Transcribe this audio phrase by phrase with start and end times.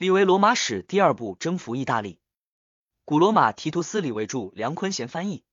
[0.00, 2.18] 立为罗马史第二部征服意大利。
[3.04, 5.44] 古罗马提图斯李维著，梁坤贤翻译。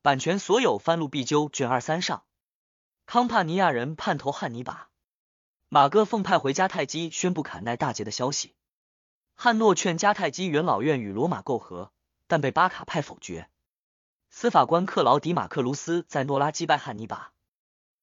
[0.00, 1.50] 版权所有，翻录必究。
[1.52, 2.24] 卷二三上。
[3.04, 4.88] 康帕尼亚人叛投汉尼拔，
[5.68, 8.54] 马哥奉派回迦太基宣布坎奈大捷的消息。
[9.34, 11.92] 汉诺劝迦太基元老院与罗马媾和，
[12.26, 13.50] 但被巴卡派否决。
[14.30, 17.34] 司法官克劳迪马克卢斯在诺拉击败汉尼拔。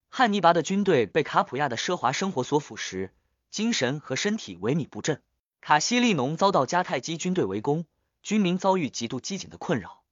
[0.09, 3.09] 汉尼拔的军队被卡普亚的奢华生活所腐蚀，
[3.49, 5.23] 精神和身体萎靡不振。
[5.65, 7.85] 卡西利农遭到迦太基军队围攻，
[8.21, 10.03] 军民遭遇极度饥馑的困扰。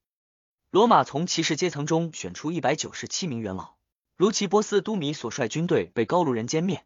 [0.70, 3.73] 罗马从骑士阶层中选出一百九十七名元老，
[4.16, 6.85] 如奇波斯都米所率军队被高卢人歼灭。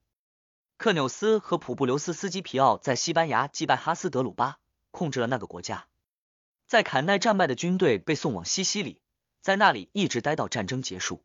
[0.77, 4.57] 克纽斯和普布留斯斯基皮奥在西班牙击败哈斯德鲁巴，
[4.89, 5.85] 控制了那个国家。
[6.65, 8.99] 在坎奈战败的军队被送往西西里，
[9.41, 11.23] 在那里一直待到战争结束。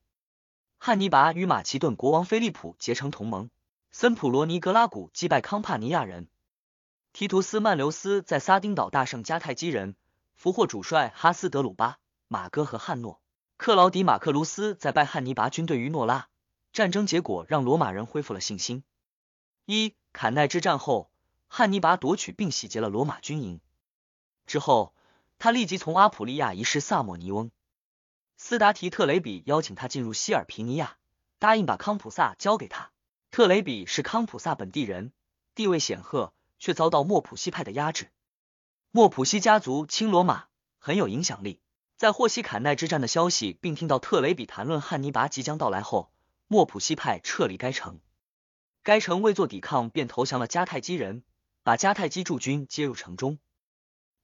[0.76, 3.48] 汉尼拔与马其顿国王菲利普结成同盟，
[3.90, 6.28] 森普罗尼格拉古击败康帕尼亚人。
[7.12, 9.96] 提图斯曼留斯在撒丁岛大胜迦太基人，
[10.36, 11.98] 俘获主帅哈斯德鲁巴、
[12.28, 13.20] 马哥和汉诺。
[13.56, 16.28] 克劳迪马克卢斯在拜汉尼拔军队于诺拉，
[16.72, 18.84] 战争结果让罗马人恢复了信心。
[19.66, 21.10] 一坎奈之战后，
[21.48, 23.60] 汉尼拔夺取并洗劫了罗马军营。
[24.46, 24.94] 之后，
[25.38, 27.50] 他立即从阿普利亚移师萨莫尼翁。
[28.36, 30.96] 斯达提特雷比邀请他进入希尔皮尼亚，
[31.38, 32.92] 答应把康普萨交给他。
[33.30, 35.12] 特雷比是康普萨本地人，
[35.54, 36.32] 地位显赫。
[36.60, 38.12] 却遭到莫普西派的压制。
[38.92, 40.44] 莫普西家族亲罗马，
[40.78, 41.60] 很有影响力。
[41.96, 46.12] 在霍西坎奈之战的消息，并听到特雷比谈论汉尼拔即将到来后，
[46.46, 48.00] 莫普西派撤离该城。
[48.82, 51.22] 该城未作抵抗，便投降了迦太基人，
[51.62, 53.38] 把迦太基驻军接入城中。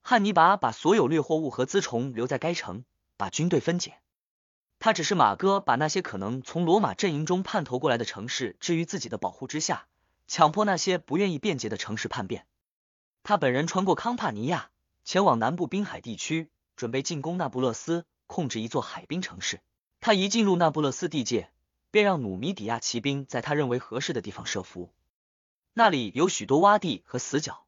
[0.01, 2.85] 汉尼拔把所有掠获物和辎重留在该城，
[3.17, 3.99] 把军队分解。
[4.79, 9.87] 他只是马哥把那些可能从罗马阵营中叛投过来的城市置于自己的保护之下。
[10.27, 12.47] 强迫那些不愿意辩解的城市叛变。
[13.23, 14.71] 他本人穿过康帕尼亚，
[15.05, 19.61] 前往南部滨海地区，准备进攻那不勒斯，控制一座海滨城市。
[20.01, 21.51] 他一进入那不勒斯地界，
[21.91, 24.93] 便让努米底亚骑兵在他认为合适的地方设伏，
[25.73, 27.65] 那里有许多洼地和死角。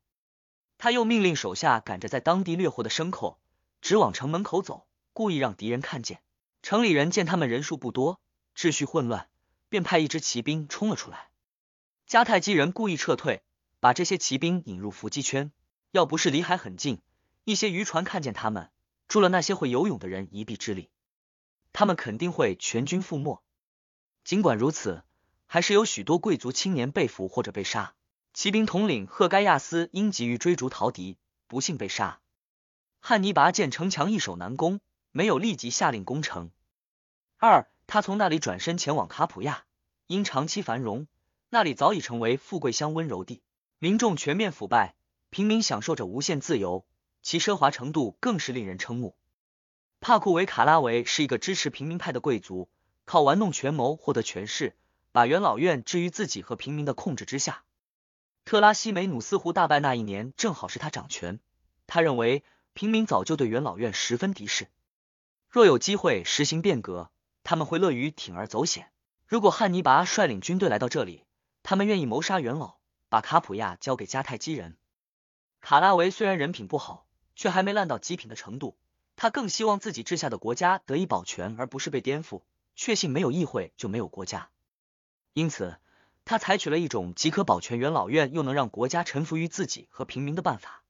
[0.77, 3.38] 他又命令手下赶着在当地掠获的牲口，
[3.81, 6.21] 直往城门口走，故意让敌人看见。
[6.62, 8.21] 城里人见他们人数不多，
[8.54, 9.28] 秩序混乱，
[9.69, 11.28] 便派一支骑兵冲了出来。
[12.09, 13.43] 迦太基人故意撤退，
[13.81, 15.53] 把这些骑兵引入伏击圈。
[15.91, 17.03] 要不是离海很近，
[17.45, 18.71] 一些渔船看见他们，
[19.09, 20.89] 助了那些会游泳的人一臂之力，
[21.75, 23.43] 他们肯定会全军覆没。
[24.25, 25.05] 尽管如此，
[25.47, 27.93] 还是有许多贵族青年被俘或者被杀。
[28.33, 32.21] 骑兵统领赫盖亚斯因急于追逐逃敌，不幸被杀。
[33.01, 34.81] 汉尼拔见城墙易守难攻，
[35.13, 36.51] 没有立即下令攻城。
[37.37, 39.65] 二，他从那里转身前往卡普亚，
[40.07, 41.07] 因长期繁荣。
[41.50, 43.41] 那里早已成为富贵乡温柔地，
[43.78, 44.94] 民众全面腐败，
[45.31, 46.84] 平民享受着无限自由，
[47.22, 49.16] 其奢华程度更是令人瞠目。
[50.00, 52.69] 帕库维卡拉维是一个支持平民派的贵族，
[53.06, 54.76] 靠玩弄权谋获得权势，
[55.10, 57.65] 把元老院置于自己和平民的控制之下。
[58.44, 61.41] 特拉西梅努斯湖大败那一年，正好是他掌权。
[61.86, 62.44] 他认为
[62.75, 64.69] 平民早就对元老院十分敌视，
[65.48, 67.10] 若有机会实行变革，
[67.42, 68.92] 他们会乐于铤而走险。
[69.26, 71.25] 如果汉尼拔率领军队来到这里，
[71.69, 72.79] 他们愿意谋杀元老，
[73.11, 74.79] 把卡普亚交给迦太基人。
[75.61, 77.06] 卡拉维虽然人品不好，
[77.37, 78.79] 却还没烂到极品的程度。
[79.17, 82.41] 他更希望自己治下的国家得以保全，而不是被颠覆。
[82.75, 84.49] 确信没有议会就没有国家，
[85.34, 85.77] 因此
[86.25, 90.83] 他采取了一种即可保全元老院，又能让国家臣服于自己和平民的办法。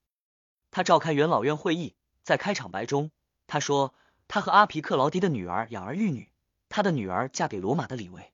[0.70, 3.10] 他召开元老院会议，在开场白中，
[3.48, 3.94] 他说
[4.28, 6.30] 他和阿皮克劳迪的女儿养儿育女，
[6.68, 8.32] 他的女儿嫁给罗马的李维，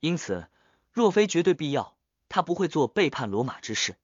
[0.00, 0.48] 因此。
[0.98, 1.94] 若非绝对必要，
[2.28, 3.94] 他不会做背叛罗马之事。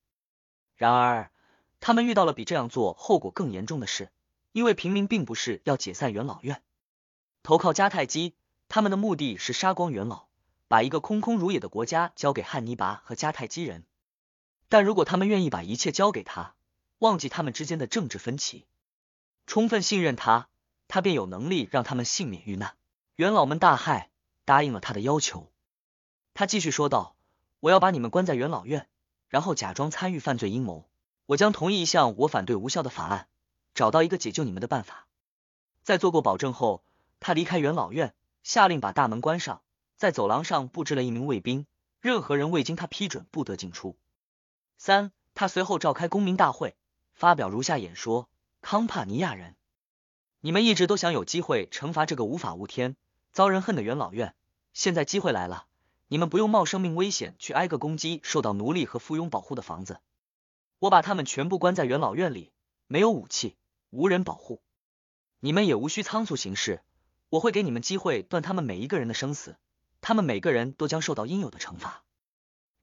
[0.76, 1.32] 然而，
[1.80, 4.12] 他们遇到了比这样做后果更严重的事，
[4.52, 6.62] 因为平民并不是要解散元老院，
[7.42, 8.36] 投靠迦太基，
[8.68, 10.26] 他们的目的是杀光元老，
[10.68, 13.84] 把一个空空如也的国家交给汉尼拔和迦太基人。
[14.68, 16.54] 但如果他们愿意把一切交给他，
[17.00, 18.66] 忘记他们之间的政治分歧，
[19.48, 20.46] 充分信任他，
[20.86, 22.76] 他便有能力让他们幸免遇难。
[23.16, 24.06] 元老们大骇，
[24.44, 25.50] 答应了他的要求。
[26.34, 27.14] 他继续说道
[27.60, 28.88] ：“我要把你们关在元老院，
[29.28, 30.88] 然后假装参与犯罪阴谋。
[31.26, 33.28] 我将同意一项我反对无效的法案，
[33.72, 35.06] 找到一个解救你们的办法。”
[35.84, 36.82] 在做过保证后，
[37.20, 39.62] 他离开元老院，下令把大门关上，
[39.96, 41.66] 在走廊上布置了一名卫兵，
[42.00, 43.96] 任何人未经他批准不得进出。
[44.76, 46.74] 三，他随后召开公民大会，
[47.12, 48.28] 发表如下演说
[48.60, 49.54] ：“康帕尼亚人，
[50.40, 52.96] 你们一直都想有机会惩罚这个无法无天、
[53.30, 54.34] 遭人恨的元老院，
[54.72, 55.66] 现在机会来了。”
[56.14, 59.98] 你们不用冒生命危险去挨个攻击受到奴隶和附庸保护的房子。
[60.78, 62.52] 我把他们全部关在元老院里，
[62.86, 63.56] 没有武器，
[63.90, 64.62] 无人保护。
[65.40, 66.82] 你们也无需仓促行事，
[67.30, 69.56] 我会给你们机会断他们每一个人的生死，
[70.00, 72.04] 他们每个人都将受到应有的惩罚。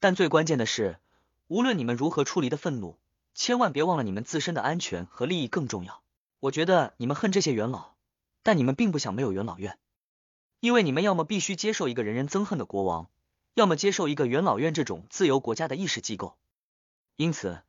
[0.01, 0.99] 但最关键的是，
[1.47, 2.97] 无论你们如何处理的愤怒，
[3.33, 6.03] 千万别忘了你们自身的安全和利益更重要。
[6.41, 7.93] 我觉得你们恨这些元老，
[8.43, 9.79] 但你们并不想没有元老院，
[10.59, 13.07] 因为你们要么必须接受一个人人憎恨的国王，
[13.53, 16.37] 要么接受一个元老院这种自由国家的议事机构。
[17.15, 17.61] 因此，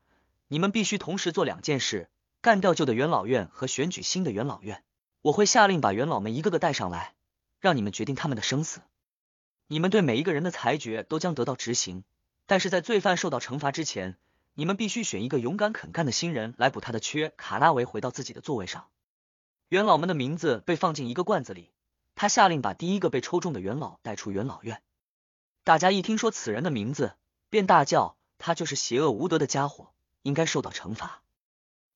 [0.49, 2.09] 你们必须同时做两件事：
[2.41, 4.85] 干掉旧的元老院和选举新的元老院。
[5.23, 7.15] 我会下令把元老们一个个带上来，
[7.61, 8.81] 让你们决定他们的生死。
[9.69, 12.05] 你们对每一个人的裁决都将得到执行，
[12.47, 14.17] 但是在罪犯受到惩罚之前。
[14.55, 17.33] 你们必须选一个勇敢肯干的新人来补他的缺。
[17.39, 18.89] 卡拉维回到自己的座位上，
[19.71, 21.71] 元老们的名字被放进一个罐子里。
[22.15, 24.83] 他下令把第一个被抽中的元老带出元老院。
[25.65, 27.15] 大家一听说此人的名字，
[27.49, 29.93] 便大叫：“他就是邪恶无德的家伙，
[30.23, 31.23] 应该受到惩罚。”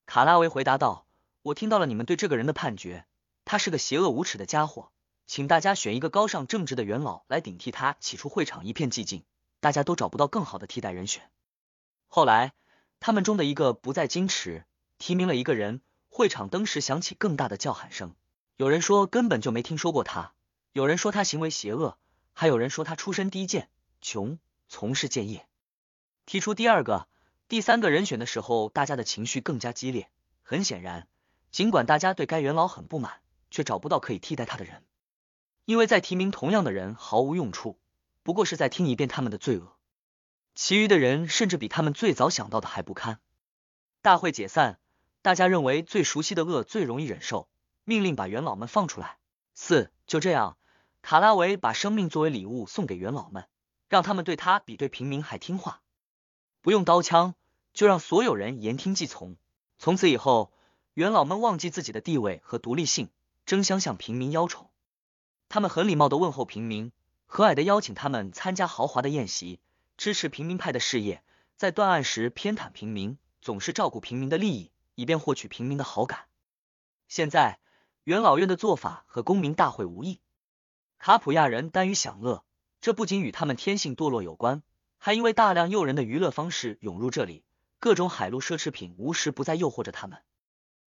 [0.06, 1.04] 卡拉维回答道
[1.42, 3.06] ：“我听到了你们对这个人的判决，
[3.44, 4.90] 他是个邪恶无耻的家伙，
[5.26, 9.24] 请大家选一个高尚正直的元老来顶替他。”起初会场一片寂静，
[9.58, 11.28] 大家都找不到更好的替代人选。
[12.06, 12.52] 后来，
[13.00, 14.64] 他们中的一个不再矜持，
[14.98, 15.80] 提名了一个人。
[16.08, 18.14] 会场登时响起更大的叫喊声。
[18.56, 20.32] 有人说根本就没听说过他，
[20.72, 21.98] 有人说他行为邪恶，
[22.38, 23.70] 还有人说他出身低贱、
[24.02, 24.38] 穷，
[24.68, 25.46] 从事贱业。
[26.26, 27.08] 提出第二个、
[27.48, 30.10] 第三个人选的时候，大家的情绪更加激烈。
[30.42, 31.08] 很显然，
[31.50, 34.84] 尽管大家对该元老很不满，却找不到可以替代他的人，
[35.64, 37.78] 因为再提名同样的人毫无用处，
[38.22, 39.74] 不过是在听一遍他们的罪恶。
[40.54, 43.18] 其余的人甚至比他们最早想到的还不堪。
[44.02, 44.78] 大会解散，
[45.22, 47.48] 大家认为最熟悉的恶最容易忍受，
[47.84, 49.16] 命令把元老们放出来。
[49.54, 50.58] 四，就这样，
[51.06, 53.46] 卡拉维把生命作为礼物送给元老们，
[53.88, 55.80] 让他们对他比对平民还听话，
[56.62, 57.36] 不用刀枪，
[57.72, 59.36] 就让所有人言听计从。
[59.78, 60.52] 从此以后，
[60.94, 63.08] 元老们忘记自己的地位和独立性，
[63.44, 64.68] 争相向平民邀宠。
[65.48, 66.90] 他们很礼貌的问候平民，
[67.26, 69.60] 和蔼的邀请他们参加豪华的宴席。
[69.96, 71.22] 支持平民派的事业，
[71.54, 76.24] 在断案时偏袒平民，总是照顾平民的利益，以便获取平民的好感。
[77.06, 77.60] 现在
[78.02, 80.18] 元老院的做法和公民大会无异。
[80.98, 82.44] 卡普亚人耽于享乐，
[82.80, 84.62] 这不仅与他们天性堕落有关，
[84.98, 87.44] 还因为大量诱人的娱乐方式涌入这里，
[87.78, 90.18] 各种海陆奢侈品无时不在诱惑着他们。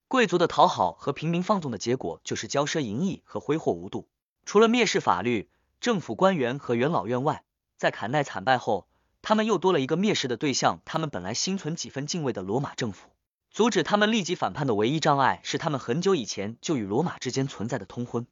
[0.07, 4.07] 贵族的讨好和平民放纵的结果，就是骄奢淫逸和挥霍无度。
[4.45, 7.43] 除了蔑视法律、政府官员和元老院外，
[7.77, 8.87] 在坎奈惨败后。
[9.21, 10.81] 他们又多了一个蔑视的对象。
[10.85, 13.09] 他们本来心存几分敬畏的罗马政府，
[13.51, 18.25] 阻止他们立即反叛的唯一障碍是他们很久以前就与罗马之间存在的通婚，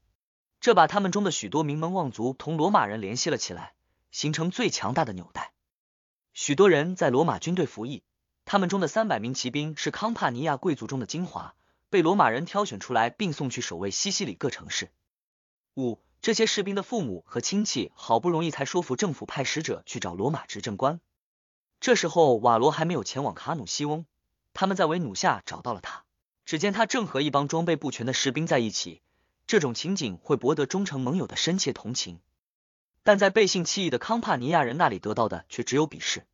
[0.60, 3.74] 这把他们中的许多名门望族同罗马人联系了起来，
[4.12, 5.54] 形成最强大的纽带。
[6.34, 8.04] 许多人在罗马军队服役，
[8.46, 11.56] 他们中的三百名骑兵是康帕尼亚贵族中的精华，
[11.90, 14.92] 被罗马人挑选出来并送去守卫西西里各城市。
[15.76, 16.00] 五。
[16.20, 21.00] 这些士兵的父母和亲戚好不容易才说服政府派使者去找罗马执政官。
[21.80, 24.06] 这时候瓦罗还没有前往卡努西翁，
[24.54, 26.04] 他们在维努下找到了他。
[26.44, 29.04] 只见他正和一帮装备不全的士兵在一起，
[29.48, 32.20] 这种情景会博得忠诚盟友的深切同情，
[33.02, 36.26] 但在背信弃义的康帕尼亚人那里得到的却只有鄙视。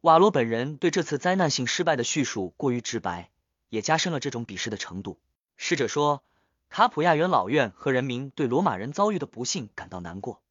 [0.00, 3.30] 瓦罗本人对这次灾难性失败的叙述过于直白，
[3.68, 5.18] 也加深了这种鄙视的程度。
[5.56, 6.22] 使者说。
[6.70, 10.42] 卡普亚元老院和人民对罗马人遭遇的不幸感到难过，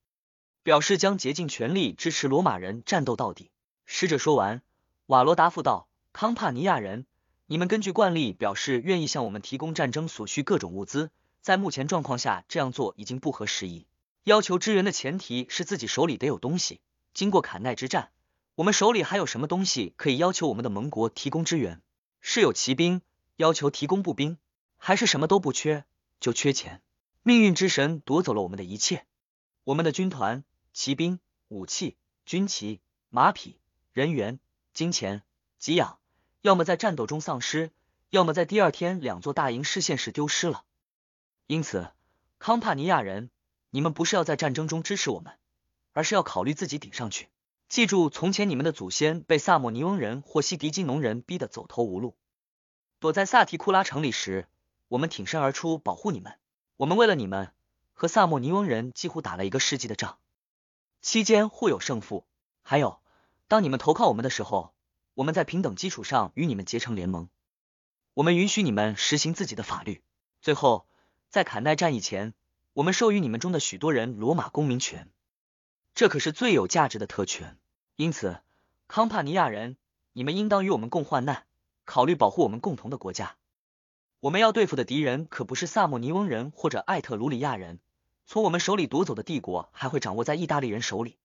[0.64, 3.52] 表示将竭尽全力支持罗马人战斗到底。
[3.86, 4.64] 使者说完，
[5.06, 7.06] 瓦罗答复道：“康帕尼亚人，
[7.46, 13.86] 你们根据惯例表示愿意向我们提供战争所需各种物资，在目前状况下这样做已经不合时宜。
[14.24, 16.82] 要求支援的前提是自己手里得有东西。
[17.14, 18.12] 经过坎奈之战，
[18.56, 21.82] 我们手里还有什么东西可以要求我们的盟国提供支援？
[22.20, 23.02] 是有骑兵，
[23.38, 24.38] 要求提供步兵，
[24.78, 25.86] 还是什么都不缺？”
[26.20, 26.82] 就缺钱，
[27.22, 29.06] 命运之神夺走了我们的一切，
[29.64, 33.60] 我们的军团、骑兵、武器、军旗、马匹、
[33.94, 34.40] 人员、
[34.74, 35.22] 金钱、
[35.60, 36.00] 给养，
[36.42, 37.72] 要么在战斗中丧失，
[38.10, 40.64] 要么在第二天两座大营失陷时丢失了。
[41.48, 41.90] 因此，
[42.40, 43.30] 康帕尼亚人，
[43.70, 45.34] 你们不是要在战争中支持我们，
[45.94, 47.30] 而是要考虑自己顶上去。
[47.70, 52.16] 记住，从前你们的祖先被萨莫尼翁人或西迪基农人逼得走投无路，
[53.00, 54.48] 躲在萨提库拉城里时。
[54.90, 56.40] 我们挺身而出保护你们，
[56.78, 57.52] 我们为了你们
[57.94, 60.18] 和萨莫尼翁人几乎打了一个世纪的仗，
[61.02, 62.26] 期间互有胜负。
[62.62, 63.02] 还有，
[63.50, 64.74] 当你们投靠我们的时候，
[65.14, 67.28] 我们在平等基础上与你们结成联盟，
[68.14, 70.02] 我们允许你们实行自己的法律。
[70.42, 70.88] 最后，
[71.30, 72.34] 在坎奈战役前，
[72.74, 75.10] 我们授予你们中的许多人罗马公民权，
[75.94, 77.58] 这可是最有价值的特权。
[77.96, 78.42] 因此，
[78.88, 79.78] 康帕尼亚人，
[80.14, 81.46] 你们应当与我们共患难。
[81.84, 83.38] 考虑保护我们共同的国家。
[84.20, 87.80] 我们要对付的敌人可不是萨莫尼翁人或者艾特鲁里亚人，
[88.26, 91.18] 从我们手里夺走的帝国还会掌握在意大利人手里。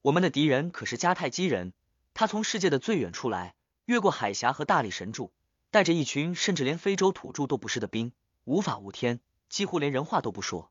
[0.00, 1.74] 我们的敌人可是迦太基人，
[2.14, 5.30] 他从世界的最远处来，越过海峡和大理神柱，
[5.70, 8.12] 带着一群甚至连非洲土著都不是的兵，
[8.44, 10.70] 无法无天，几乎连人话都不说。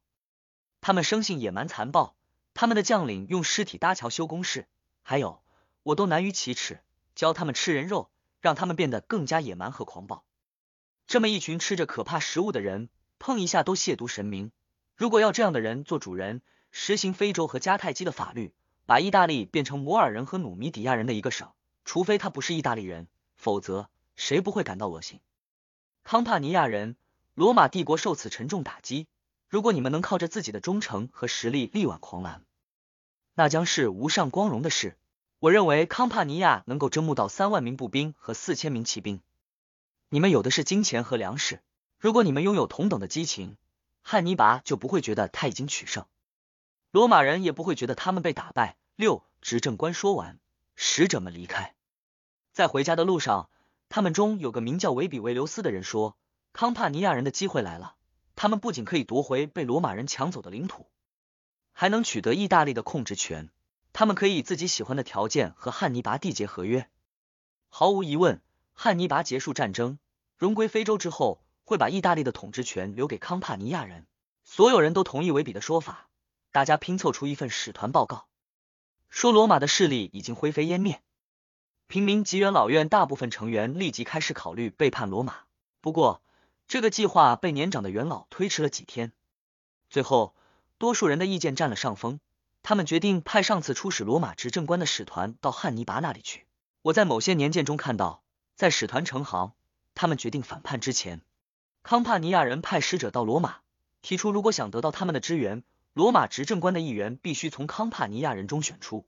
[0.81, 2.15] 他们生性野蛮残暴，
[2.53, 4.67] 他们的将领用尸体搭桥修工事，
[5.03, 5.41] 还有
[5.83, 6.81] 我都难于启齿，
[7.15, 8.09] 教他们吃人肉，
[8.39, 10.23] 让他们变得更加野蛮和狂暴。
[11.07, 14.51] 这么一群吃着可怕食物的人，碰一下都亵渎神明。
[14.95, 18.53] 如果要这样的人做主人，实行非洲和迦太基的法律。
[18.87, 21.53] 把意大利变成摩尔人和努米底亚人的一个省，
[21.85, 25.21] 除非他不是意大利人，否则谁不会感到恶心？
[26.03, 26.97] 康帕尼亚人，
[27.33, 29.07] 罗马帝国受此沉重打击。
[29.47, 32.43] 如果你们能靠着自己的忠诚和实力力挽狂澜，
[33.33, 34.97] 那将是无上光荣的事。
[35.39, 39.21] 我认为康帕尼亚能够征募到三万名步兵和四千名骑兵。
[40.09, 41.61] 你们有的是金钱和粮食。
[41.99, 43.57] 如果你们拥有同等的激情，
[44.01, 46.05] 汉尼拔就不会觉得他已经取胜，
[46.91, 48.77] 罗马人也不会觉得他们被打败。
[48.95, 50.39] 六执政官说完，
[50.75, 51.75] 使者们离开。
[52.51, 53.49] 在回家的路上，
[53.89, 56.17] 他们中有个名叫维比维留斯的人说
[56.53, 57.95] ：“康帕尼亚人的机会来了，
[58.35, 60.87] 他们不仅可以夺回被罗马人抢走的领土，
[61.71, 63.49] 还能取得意大利的控制权。
[63.93, 66.89] 他们可以以自己喜欢的条件和汉尼拔缔结合约。
[67.67, 68.41] 毫无疑问，
[68.73, 69.99] 汉尼拔结束战争，
[70.37, 74.07] 荣归非洲之后，会把意大利的统治权留给康帕尼亚人。
[74.43, 76.09] 所有人都同意维比的说法，
[76.51, 78.27] 大家拼凑出一份使团报告。”
[79.09, 81.01] 说罗马的势力已经灰飞烟灭，
[81.87, 85.39] 平民及元老院大部分成员立即开始考虑背叛罗马。
[85.81, 86.21] 不过，
[86.71, 89.11] 这个计划被年长的元老推迟了几天。
[89.89, 90.33] 最后，
[90.77, 92.21] 多数人的意见占了上风，
[92.63, 96.47] 他们决定派上次出使罗马执政官的使团到汉尼拔那里去。
[96.81, 98.23] 我在某些年鉴中看到，
[98.55, 99.53] 在使团成行，
[99.95, 101.19] 他们决定反叛之前，
[101.83, 103.57] 康帕尼亚人派使者到罗马，
[104.01, 105.63] 提出如果想得到他们的支援。
[105.91, 109.05] 罗马执政官的议员必须从康帕尼亚人中选出。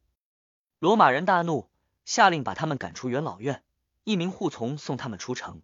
[0.80, 1.70] 罗马人大怒，
[2.04, 3.64] 下令把他们赶出元老院，
[4.04, 5.62] 一名护从送他们出城。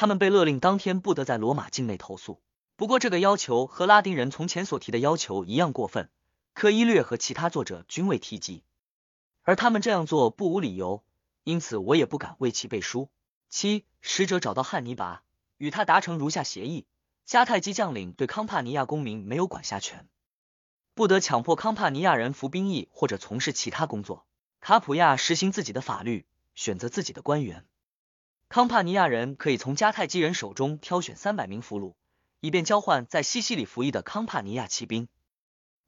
[0.00, 2.40] 他们被勒令当天不得在罗马境内投诉。
[2.74, 6.08] 不过，这个要求和拉丁人从前所提的要求一样过分，
[6.54, 8.64] 科伊略和其他作者均未提及。
[9.42, 11.04] 而他们这样做不无理由，
[11.44, 13.10] 因此我也不敢为其背书。
[13.50, 15.22] 七使者找到汉尼拔，
[15.58, 16.86] 与他达成如下协议：
[17.28, 20.08] 迦太基将领对康帕尼亚公民没有管辖权。
[20.94, 24.24] 不得强迫康帕尼亚人服兵役或者从事其他工作。
[24.62, 27.66] 卡普亚实行自己的法律，选择自己的官员。
[28.50, 31.94] 康帕尼亚人可以从迦太基人手中挑选三百名俘虏，
[32.40, 35.06] 以便交换在西西里服役的康帕尼亚骑兵。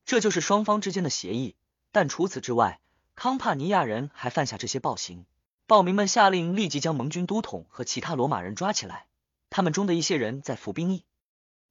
[0.05, 1.57] 这就是双方之间的协议。
[1.91, 2.79] 但除此之外，
[3.17, 5.27] 康帕尼亚人还犯下这些暴行。
[5.67, 9.07] 暴民们下令立即将盟军都统和其他罗马人抓起来，
[9.51, 11.05] 他们中的一些人在服兵役，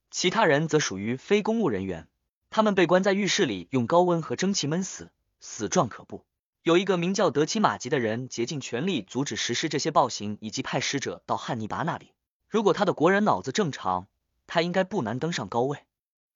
[0.09, 2.09] 其他人则属于非公务人员。
[2.49, 6.25] 他们被关在浴室里，用高温和蒸汽闷死，死状可怖。
[6.63, 12.13] 有一个名叫德奇马吉的人，竭尽全力阻止实施这些暴行，以及派使者到汉尼拔那里。
[12.49, 14.07] 如果他的国人脑子正常，
[14.45, 15.79] 他应该不难登上高位。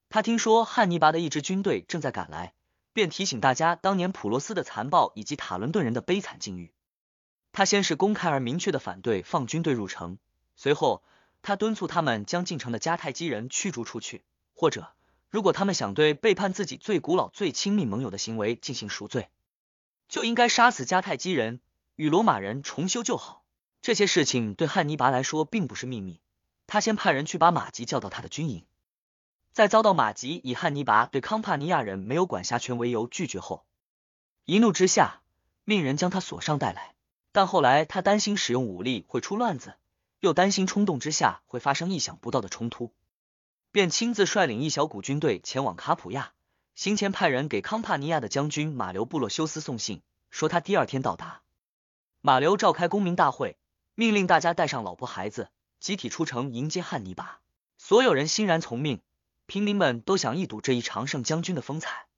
[0.08, 2.54] 他听说汉尼拔的一支军队正在赶来，
[2.92, 6.72] 便提醒大家当年普罗斯的残暴以及塔伦顿人的悲惨境遇。
[7.52, 10.18] 他先是公开而明确的反对放军队入城，
[10.56, 11.04] 随后
[11.40, 14.88] 他敦促他们将进城的迦太基人驱逐出去，或者。
[15.28, 19.28] 如果他们想对背叛自己最古老、最亲密盟友的行为进行赎罪，
[20.16, 21.60] 就应该杀死迦太基人，
[21.94, 23.44] 与罗马人重修旧好。
[23.82, 26.22] 这些事情对汉尼拔来说并不是秘密。
[26.66, 28.64] 他先派人去把马吉叫到他的军营，
[29.52, 33.66] 在遭到马吉以汉尼拔对康帕尼亚人没有管辖权为由拒绝后，
[34.46, 35.20] 一怒之下
[35.64, 36.94] 命人将他锁上带来。
[37.30, 39.74] 但后来他担心使用武力会出乱子，
[40.20, 42.94] 又担心冲动之下会发生意想不到的冲突。
[43.70, 46.32] 便亲自率领一小股军队前往卡普亚，
[46.76, 51.40] 行前派人给康帕尼亚的将军马留布洛修斯送信，说他第二天到达。
[52.20, 53.56] 马留召开公民大会，
[53.94, 55.48] 命令大家带上老婆孩子，
[55.80, 57.40] 集体出城迎接汉尼拔。
[57.78, 59.00] 所有人欣然从命，
[59.46, 62.08] 平民们都想一睹这一常胜将军的风采。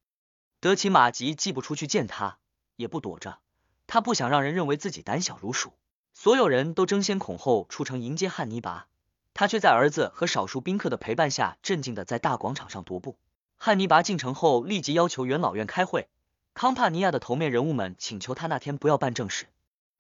[0.59, 2.39] 德奇马吉既不出去见他，
[2.75, 3.39] 也不躲着，
[3.87, 5.73] 他不想让人认为自己胆小如鼠。
[6.15, 8.89] 所有人都争先恐后出城迎接汉尼拔。
[9.35, 13.17] 他却在儿子和少数宾客的陪伴下，镇静的在大广场上踱步。
[13.59, 16.09] 汉尼拔进城后，立即要求元老院开会。
[16.55, 19.47] 康帕尼亚的头面人物们请求他那天不要办正事，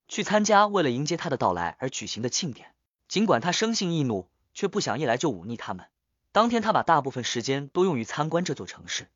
[0.06, 2.72] 去参加为了迎接他的到来而举行的庆典。
[3.08, 5.86] 尽管他生性易怒，却不想一来就忤逆他们。
[6.30, 9.08] 当天，他把大部分时间都用于参观这座城市。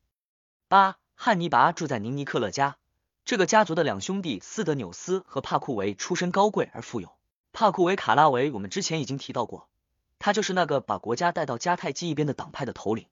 [0.67, 2.75] 八，汉尼拔住在尼尼克勒家。
[3.23, 7.13] 这个家族的两兄弟斯德纽斯和帕库维出身高贵而富有。
[7.53, 9.69] 帕库维卡拉维，我们之前已经提到过，
[10.19, 13.05] 他就是那个把国家带到迦太基一边的党派的头领。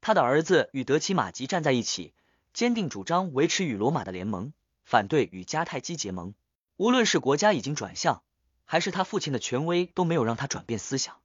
[0.00, 2.14] 他的儿子与德奇马吉站在一起，
[2.52, 4.52] 坚定主张维持与罗马的联盟，
[4.84, 6.34] 反对与迦太基结盟。
[6.76, 8.22] 无论是国家已经转向，
[8.64, 11.16] 还是他父亲的权威都没有让他转变思想。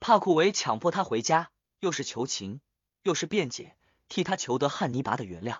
[0.00, 1.50] 帕库维强迫他回家，
[1.80, 2.60] 又是求情，
[3.02, 3.76] 又是辩解，
[4.08, 5.58] 替他求得汉尼拔的原谅。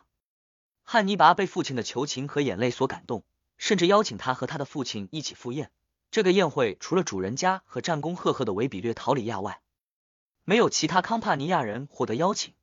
[0.85, 3.25] 汉尼拔被父亲的求情和眼泪所感动，
[3.57, 5.71] 甚至邀请他和他的父亲一起赴宴。
[6.11, 9.61] 这个宴会除了主人家和战功赫赫的维比略陶里亚外，
[10.49, 12.55] 没有其他康帕尼亚人获得邀请。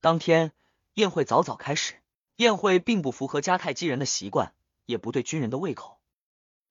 [0.00, 0.52] 当天
[0.94, 1.96] 宴会早早开始，
[2.36, 4.54] 宴会并不符合迦太基人的习惯。
[4.86, 6.00] 也不对军人的胃口，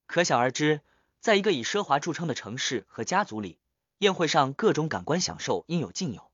[0.07, 0.81] 可想而知，
[1.19, 3.59] 在一个以奢华著称的城市和家族里，
[3.99, 6.31] 宴会上各种感官享受应有尽有。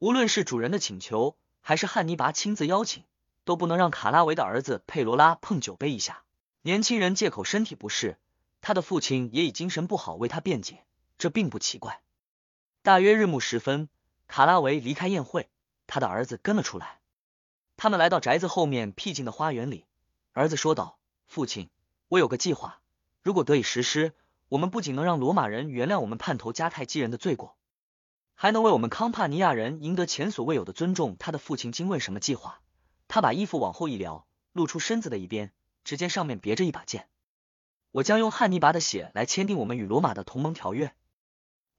[0.00, 3.04] 无论是主人的请求，还是汉尼拔亲自邀请，
[3.44, 6.24] 都不能让卡拉维的儿子佩罗拉碰酒杯一下。
[6.62, 8.18] 年轻人借口身体不适，
[8.60, 10.84] 他的父亲也以精神不好为他辩解，
[11.16, 12.02] 这并不奇怪。
[12.82, 13.90] 大约日暮时分，
[14.26, 15.50] 卡拉维离开宴会，
[15.86, 17.00] 他的儿子跟了出来。
[17.76, 19.84] 他们来到宅子后面僻静的花园里。
[20.32, 21.68] 儿子说道：“父亲，
[22.08, 22.80] 我有个计划，
[23.22, 24.14] 如果得以实施，
[24.48, 27.54] 我们不仅能让罗马人原谅我们叛投迦太基人的罪过，
[28.34, 32.62] 还能为我们康帕尼亚人赢得前所未有的尊重。”他的父亲惊问：“什么计划？”
[33.08, 35.52] 他把衣服往后一撩，露出身子的一边，
[35.84, 37.10] 只见上面别着一把剑。
[37.90, 40.94] 我将用汉尼拔的血来签订我们与罗马的同盟条约。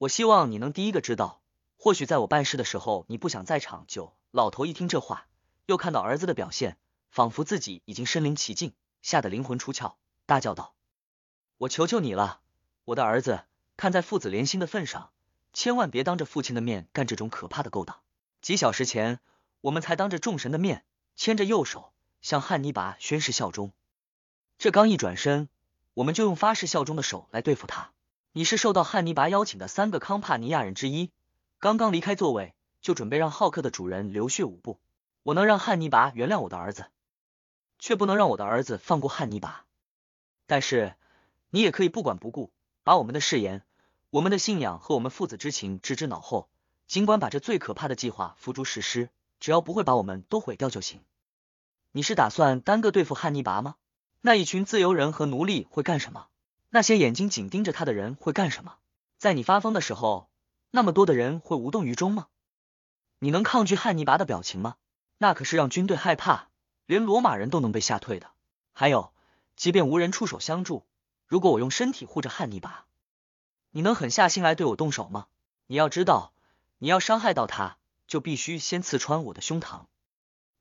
[0.01, 1.43] 我希望你能第一个知道，
[1.77, 3.85] 或许在我办事的时候你不想在场。
[3.87, 5.27] 就老头一听这话，
[5.67, 6.77] 又看到儿子的表现。
[7.11, 9.93] 仿佛自己已经身临其境，吓得灵魂出窍，
[10.25, 10.73] 大叫道
[11.59, 12.39] ：“我求求你了，
[12.85, 13.43] 我的儿子，
[13.77, 15.11] 看在父子连心的份上，
[15.53, 17.99] 千万别当着父亲的面干这种可怕的勾当。
[18.41, 19.19] 几小时前，
[19.59, 20.83] 我们才当着众神的面，
[21.15, 23.71] 牵着右手向汉尼拔宣誓效忠。
[24.57, 25.47] 这刚一转身，
[25.93, 27.91] 我们就用发誓效忠的手来对付他。
[28.33, 31.11] 你是受到汉尼拔邀请的三个康帕尼亚人之一，
[31.59, 34.79] 刚刚离开座位，就准备让浩克的主人流血五步。
[35.23, 36.85] 我能让汉尼拔原谅我的儿子。”
[37.77, 39.65] 却不能让我的儿子放过汉尼拔。
[40.45, 40.95] 但是
[41.49, 42.51] 你也可以不管不顾，
[42.83, 43.63] 把我们的誓言、
[44.11, 46.47] 我们的信仰和我们父子之情置之脑后，
[46.85, 51.01] 尽管把这最可怕的计划付诸实施，只要不会把我们都毁掉就行。
[51.91, 53.75] 你是打算单个对付汉尼拔吗？
[54.21, 56.27] 那一群自由人和奴隶会干什么？
[56.73, 58.77] 那些眼睛紧盯着他的人会干什么？
[59.17, 60.29] 在你发疯的时候，
[60.71, 62.29] 那么多的人会无动于衷吗？
[63.19, 64.77] 你能抗拒汉尼拔的表情吗？
[65.17, 66.47] 那可是让军队害怕。
[66.85, 68.31] 连罗马人都能被吓退的。
[68.73, 69.13] 还有，
[69.55, 70.85] 即便无人出手相助，
[71.27, 72.85] 如果我用身体护着汉尼拔，
[73.69, 75.27] 你能狠下心来对我动手吗？
[75.67, 76.33] 你要知道，
[76.79, 79.85] 你要伤害到他，就必须先刺穿我的胸膛。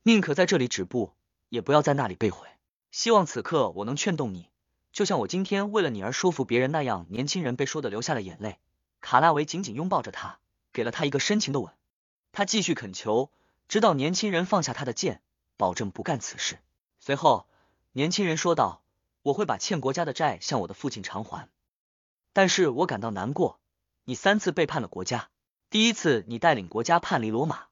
[0.02, 1.14] 宁可在这里止步，
[1.48, 2.46] 也不要在那里被毁。
[2.90, 4.48] 希望此刻我能劝动你，
[4.92, 7.06] 就像我今天为了你而说服别人那样。
[7.10, 8.58] 年轻人被说的流下了眼泪。
[9.00, 10.38] 卡拉维紧紧拥抱着他，
[10.72, 11.72] 给了他一个深情的吻。
[12.32, 13.30] 他继续恳求，
[13.68, 15.22] 直到年轻人放下他的剑。
[15.56, 16.58] 保证不干此事。
[17.00, 17.46] 随后，
[17.92, 18.82] 年轻人说道
[19.22, 21.50] ：“我会把欠国家的债向我的父亲偿还。
[22.32, 23.60] 但是我感到难过。
[24.04, 25.28] 你三次背叛了国家。
[25.68, 27.68] 第一次，你带领国家叛离罗马；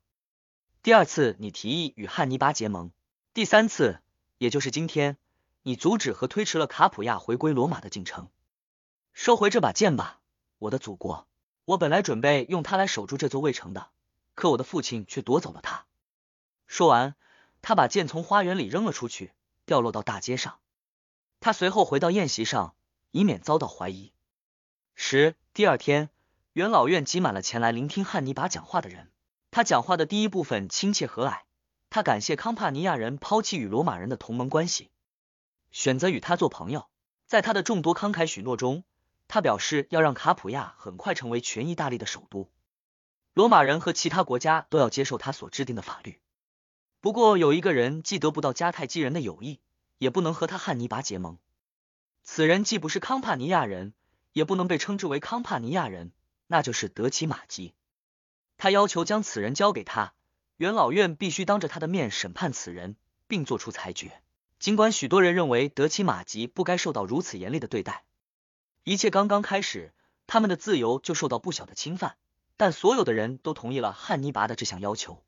[0.82, 2.90] 第二次，你提议与汉尼拔结盟；
[3.32, 4.00] 第三次，
[4.36, 5.16] 也就是今天，
[5.68, 8.30] 你阻止和推迟了卡普亚回归罗马的进程。
[9.12, 10.18] 收回这把剑吧，
[10.56, 11.28] 我的祖国。
[11.66, 13.90] 我本来准备用它来守住这座卫城的，
[14.34, 15.84] 可我的父亲却夺走了它。”
[16.66, 17.14] 说完。
[17.60, 19.32] 他把剑从花园里扔了出去，
[19.66, 20.58] 掉落到大街上。
[21.40, 22.74] 他随后回到宴席上，
[23.10, 24.12] 以免遭到怀疑。
[24.94, 26.08] 十第二天，
[26.54, 29.10] 元老院挤满了前来聆听汉尼拔讲话的人。
[29.50, 31.40] 他讲话的第一部分亲切和蔼，
[31.90, 34.90] 他感谢康帕尼亚人抛弃与罗马人的同盟关系，
[35.70, 36.88] 选择与他做朋友。
[37.26, 38.84] 在他的众多慷慨许诺中，
[39.26, 42.50] 他表示要让卡普亚很快成为全意大利的首都，
[43.34, 46.20] 罗马人和其他国家都要接受他所制定的法律。
[47.00, 49.60] 不过有一个人既得不到迦太基人的友谊，
[49.98, 51.38] 也不能和他汉尼拔结盟。
[52.24, 53.92] 此人既不是康帕尼亚人，
[54.32, 56.12] 也不能被称之为康帕尼亚人，
[56.46, 57.74] 那就是德奇马吉。
[58.56, 60.14] 他要求将此人交给他，
[60.56, 64.22] 元老院必须当着他的面审判此人，并作出裁决。
[64.58, 68.04] 尽管许多人认为德奇马吉不该受到如此严厉的对待，
[68.82, 69.92] 一切刚刚开始，
[70.26, 72.16] 他们的自由就受到不小的侵犯，
[72.56, 75.22] 但所有的人都同意了汉尼拔的这项要求。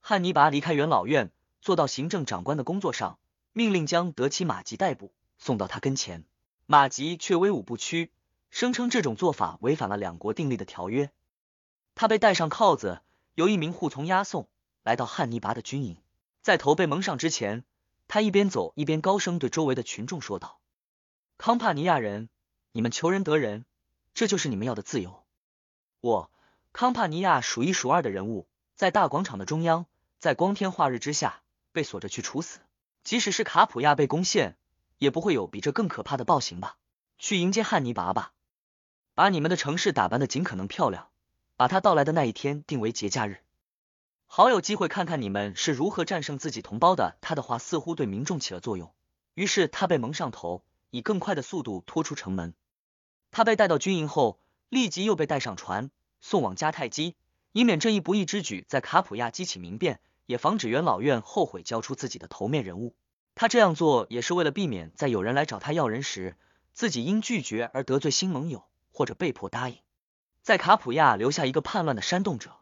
[0.00, 1.30] 汉尼拔离开元老院，
[1.62, 3.18] 坐到行政长官的工作上，
[3.52, 6.24] 命令将德奇马吉逮捕，送到他跟前。
[6.66, 8.10] 马吉却威武不屈，
[8.50, 11.10] 声称这种做法违反了两国订立的条约。
[11.94, 13.00] 他被戴上铐子，
[13.34, 14.48] 由一名护从押送，
[14.82, 15.96] 来到汉尼拔的军营。
[16.42, 17.64] 在头被蒙上之前，
[18.12, 20.60] 他一边走一边高声对周围的群众说道
[21.38, 22.28] ：“康帕尼亚人，
[22.72, 23.64] 你们求人得人，
[24.12, 25.24] 这就是你们要的自由。
[26.02, 26.30] 我
[26.74, 29.86] 康帕尼亚数一数二的人物，在大广场的中央，
[30.18, 31.40] 在光天化日之下
[31.72, 32.60] 被锁着去处死。
[33.02, 34.58] 即使是卡普亚被攻陷，
[34.98, 36.76] 也不会有比这更可怕的暴行吧？
[37.18, 38.34] 去迎接汉尼拔吧，
[39.14, 41.08] 把你们的城市打扮的尽可能漂亮，
[41.56, 43.41] 把他到来的那一天定为节假日，
[44.34, 47.18] 好有机会看看你们是如何战胜自己同胞的。
[47.20, 48.90] 他的话似乎对民众起了作用，
[49.34, 52.54] 于是他被蒙上头，以更快的速度拖出城门。
[53.30, 54.40] 他被带到军营后，
[54.70, 55.90] 立即又被带上船，
[56.22, 57.14] 送往迦太基，
[57.52, 60.00] 以免这一不义之举在卡普亚激起民变。
[60.24, 62.94] 也防止元老院后悔交出自己的头面人物。
[63.34, 66.38] 他这样做也是为了避免在有人来找他要人时，
[66.72, 69.76] 自己因拒绝而得罪新盟友，或者被迫答应，
[70.40, 72.61] 在卡普亚留下一个叛乱的煽动者。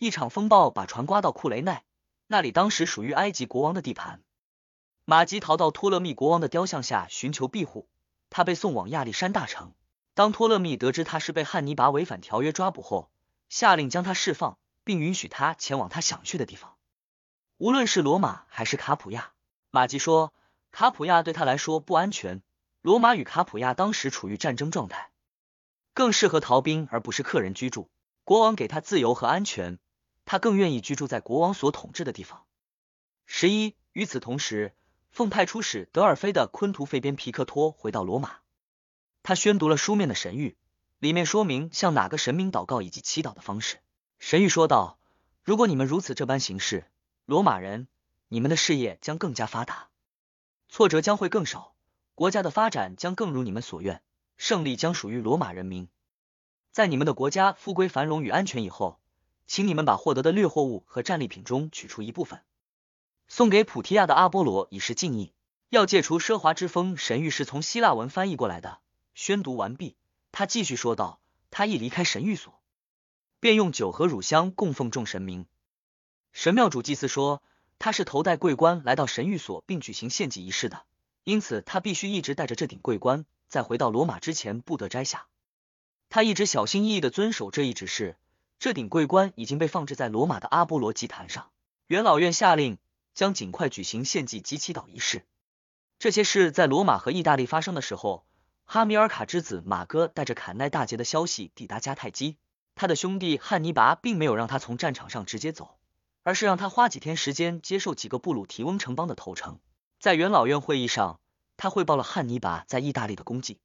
[0.00, 1.84] 一场风暴把船刮到库雷奈，
[2.26, 4.20] 那里当时属于埃及国王的地盘。
[5.04, 7.88] 马吉逃到托勒密国王的雕像下寻求庇护，
[8.30, 9.74] 他被送往亚历山大城。
[10.14, 13.10] 当托勒密得知他是被汉尼拔违反条约抓捕后，
[13.48, 14.58] 下令将他释放。
[14.82, 16.74] 并允许他前往他想去的地方，
[17.58, 19.32] 无论是罗马还是卡普亚。
[19.70, 20.32] 马吉说，
[20.72, 22.42] 卡普亚对他来说不安全。
[22.80, 25.10] 罗马与卡普亚当时处于战争状态，
[25.92, 27.90] 更适合逃兵而不是客人居住。
[28.24, 29.78] 国王给他自由和安全，
[30.30, 32.44] 他更愿意居住在国王所统治的地方。
[33.26, 34.76] 十一，与此同时，
[35.10, 38.36] 奉派出使德尔菲的昆图费边皮克托回到罗马，
[39.24, 40.54] 他宣读了书面的神谕，
[41.00, 43.80] 里面说明向哪个神明祷告以及祈祷的方式。
[44.20, 45.00] 神谕说道
[45.42, 46.84] ：“如果你们如此这般行事，
[47.26, 47.88] 罗马人，
[48.28, 49.88] 你们的事业将更加发达，
[50.68, 51.74] 挫折将会更少，
[52.14, 54.00] 国家的发展将更如你们所愿，
[54.36, 55.88] 胜利将属于罗马人民。
[56.70, 58.99] 在你们的国家富归繁荣与安全以后，
[59.50, 62.40] 请你们把获得的掠货物和战利品中取出一部分，
[63.26, 65.32] 送给普提亚的阿波罗以示敬意。
[65.70, 68.78] 要戒除奢华之风。”神谕是从希腊文翻译过来的。
[69.12, 69.96] 宣读完毕，
[70.30, 72.60] 他继续说道：“他一离开神谕所。”
[73.40, 75.46] 便用酒和乳香供奉众神明。
[76.32, 77.42] 神庙主祭司说，
[77.80, 80.84] 他是头戴桂冠来到神谕所并举行献祭仪式的，
[81.24, 85.26] 因此他必须一直带着这顶桂冠，在回到罗马之前不得摘下。
[86.08, 88.16] 他一直小心翼翼的遵守这一指示。
[88.60, 91.50] 这顶桂冠已经被放置在罗马的阿波罗祭坛上。
[91.86, 92.76] 元老院下令
[93.14, 95.24] 将尽快举行献祭及祈祷仪式。
[95.98, 98.26] 这些事在罗马和意大利发生的时候，
[98.66, 102.36] 哈米尔卡之子马哥带着坎奈大捷的消息抵达迦太基。
[102.74, 105.78] 他的兄弟汉尼拔并没有让他从战场上直接走，
[106.22, 109.58] 而是让他花几天时间接受几个布鲁提翁城邦的投诚。
[109.98, 111.18] 在元老院会议上，
[111.56, 113.58] 他汇报了汉尼拔在意大利的功绩。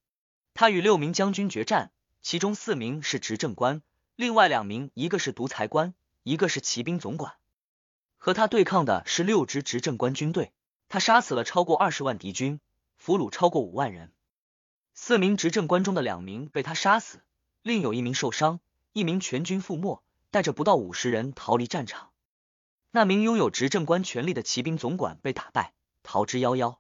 [0.53, 3.81] 他与六名将军决战，其中四名是执政官，
[4.15, 7.33] 另外两名一个是独裁官，一个是骑兵总管。
[8.17, 10.53] 和他对抗的是六支执政官军队，
[10.87, 12.59] 他杀死了超过二十万敌军，
[12.97, 14.13] 俘虏超过五万人。
[14.93, 17.21] 四名执政官中的两名被他杀死，
[17.61, 18.61] 另有一名受伤。
[18.93, 20.01] 一名全军覆没，
[20.31, 22.11] 带着不到五十人逃离战场。
[22.91, 26.77] 那名拥有执政官权力的骑兵总管被打败，逃之夭夭。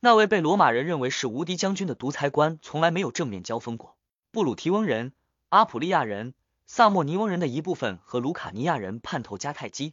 [0.00, 3.96] 那位被罗马人认为是无敌将军的独裁官，从来没有正面交锋过。
[4.32, 5.12] 布鲁提翁人、
[5.50, 6.34] 阿普利亚人、
[6.72, 9.92] 萨莫尼翁人的一部分和卢卡尼亚人叛投迦太基。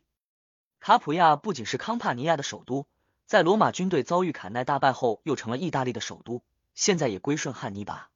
[0.80, 2.86] 卡普亚不仅是康帕尼亚的首都，
[3.26, 6.44] 在罗马军队遭遇坎奈大败后，又成了意大利的首都，
[6.76, 8.12] 现在也归顺汉尼拔。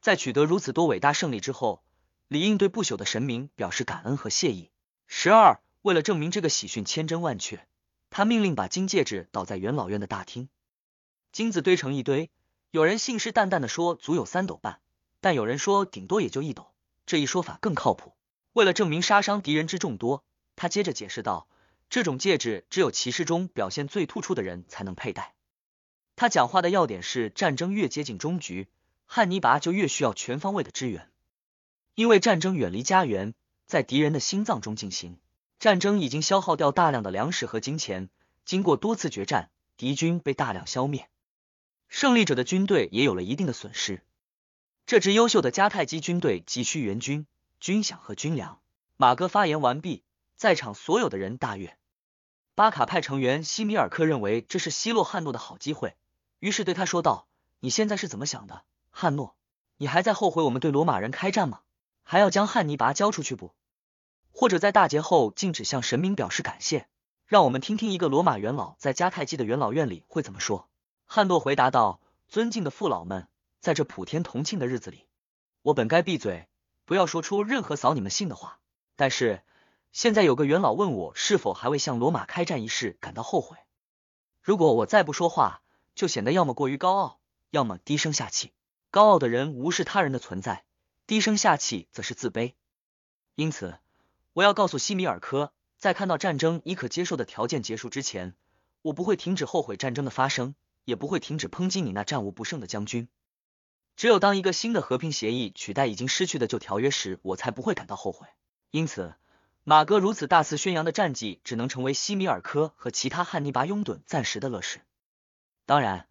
[0.00, 1.80] 在取得如此多伟大胜利之后。
[2.26, 4.72] 李应对不朽的神明表示感恩和谢意。
[5.06, 7.68] 十二，为了证明这个喜讯千真万确，
[8.10, 10.48] 他命令把金戒指倒在元老院的大厅，
[11.30, 12.32] 金子堆成一堆。
[12.72, 14.80] 有人信誓旦旦的说足有三斗半，
[15.20, 16.72] 但有人说顶多也就一斗。
[17.06, 18.12] 这一说法更靠谱。
[18.52, 20.24] 为了证明杀伤敌人之众多，
[20.56, 21.48] 他接着解释道：
[21.88, 25.34] 这种戒指只有骑士中表现最突出的人才能佩戴。
[26.16, 28.68] 他讲话的要点是：战争越接近终局，
[29.04, 31.10] 汉尼拔就越需要全方位的支援。
[31.94, 33.34] 因为战争远离家园，
[33.66, 35.18] 在敌人的心脏中进行。
[35.58, 38.10] 战争已经消耗掉大量的粮食和金钱。
[38.44, 41.08] 经过多次决战，敌军被大量消灭，
[41.88, 44.02] 胜利者的军队也有了一定的损失。
[44.86, 47.26] 这支优秀的迦太基军队急需援军、
[47.58, 48.60] 军饷和军粮。
[48.96, 50.04] 马哥发言完毕，
[50.36, 51.76] 在场所有的人大悦。
[52.54, 55.96] 巴卡派成员西米尔克认为这是奚落汉诺的好机会，
[56.38, 57.26] 于是对他说道
[57.58, 59.34] ：“你现在是怎么想的，汉诺？
[59.76, 61.62] 你还在后悔我们对罗马人开战吗？”
[62.04, 63.52] 还要将汉尼拔交出去不？
[64.30, 66.86] 或者在大捷后禁止向神明表示感谢？
[67.26, 70.68] 让我们听听一个罗马元老在迦太基的元老院里会怎么说。
[71.06, 73.26] 汉诺回答道：“尊敬的父老们，
[73.66, 75.06] 在这普天同庆的日子里，
[75.62, 76.46] 我本该闭嘴，
[76.84, 78.60] 不要说出任何扫你们兴的话。
[78.94, 79.42] 但是
[79.90, 83.56] 现在有个元老问我是否还为向罗马开战一事感到后悔。
[84.40, 85.62] 如果我再不说话，
[85.96, 87.18] 就显得要么过于高傲，
[87.50, 88.52] 要么低声下气。”
[88.92, 90.62] 高傲的人无视他人的存在，
[91.08, 92.52] 低声下气则是自卑。
[93.34, 93.80] 因此，
[94.32, 98.36] 我要告诉西米尔科，在看到战争以可接受的条件结束之前，
[98.82, 103.08] 我不会停止后悔战争的发生，也不会停止抨击你那战无不胜的将军。
[103.96, 108.26] 只有当一个新的和平协议取代已经失去的旧条约时，我才不会感到后悔。
[108.70, 109.14] 因此，
[109.64, 114.80] 马哥如此大肆宣扬的战绩，只能成为西米尔科和其他汉尼拔拥趸暂时的乐事。
[115.64, 116.08] 当然，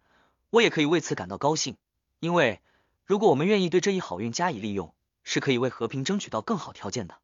[0.50, 1.76] 我也可以为此感到高兴，
[2.18, 2.60] 因为
[3.04, 7.18] 如果我们愿意对这一好运加以利用，是可以为和平争取到更好条件的。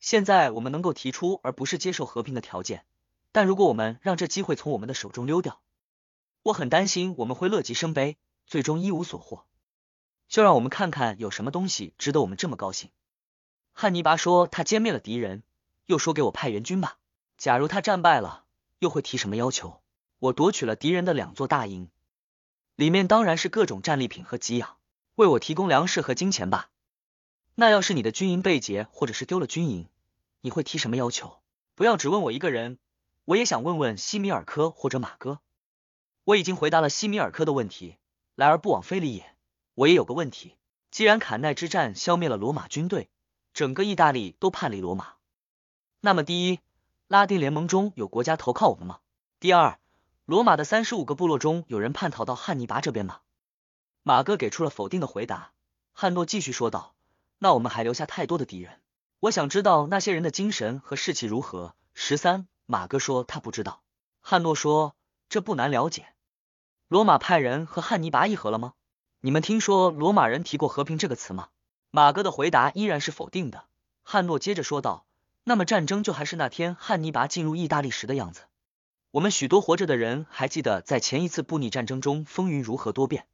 [0.00, 2.86] 现在我们能够提出而不是接受和平的条件，
[3.32, 5.60] 但如果我们让这机会从我们的手中溜掉，
[6.42, 8.16] 我很担心我们会乐极生悲，
[8.46, 9.44] 最终一无所获。
[10.34, 12.90] 就让我们看看有什么东西值得我们这么高兴。
[13.72, 15.44] 汉尼拔说他歼灭了敌人，
[15.86, 16.98] 又说给我派援军吧。
[17.38, 18.44] 假如他战败了，
[18.80, 19.80] 又会提什么要求？
[20.18, 21.88] 我夺取了敌人的两座大营，
[22.74, 24.76] 里面当然是各种战利品和给养，
[25.14, 26.68] 为我提供粮食和金钱吧。
[27.54, 29.88] 那要是你的军营被劫，或者是丢了军营，
[30.40, 31.38] 你会提什么要求？
[31.76, 32.80] 不要只问我一个人，
[33.24, 35.38] 我也想问问西米尔科或者马哥。
[36.24, 37.98] 我已经回答了西米尔科的问题，
[38.34, 39.32] 来而不往非礼也。
[39.74, 40.56] 我也有个问题，
[40.90, 43.10] 既然坎奈之战消灭了罗马军队，
[43.52, 45.14] 整个意大利都叛离罗马，
[46.00, 46.60] 那么第一，
[47.08, 49.00] 拉丁联盟中有国家投靠我们吗？
[49.40, 49.78] 第二，
[50.24, 53.20] 罗马的三十五个部落中有人叛逃到汉尼拔这边吗？
[54.04, 55.52] 马哥给出了否定的回答。
[55.92, 56.94] 汉诺继续说道
[57.38, 58.80] ：“那我们还留下太多的敌人，
[59.20, 63.82] 我想知道那些人的精神和士气如何。”十三，马哥说他不知道。
[64.20, 64.94] 汉诺说
[65.28, 66.14] ：“这不难了解，
[66.88, 68.74] 罗马派人和汉尼拔议和了吗？”
[69.24, 71.48] 你们听说罗马人提过和平这个词吗？
[71.90, 73.64] 马哥的回答依然是否定的。
[74.02, 75.06] 汉诺接着说道
[75.44, 78.42] ：“那么战争就还是那天汉尼拔进入意大利时的样子。
[79.12, 83.26] 我们许多活着的人还记得在前一次布匿战争中风云如何多变。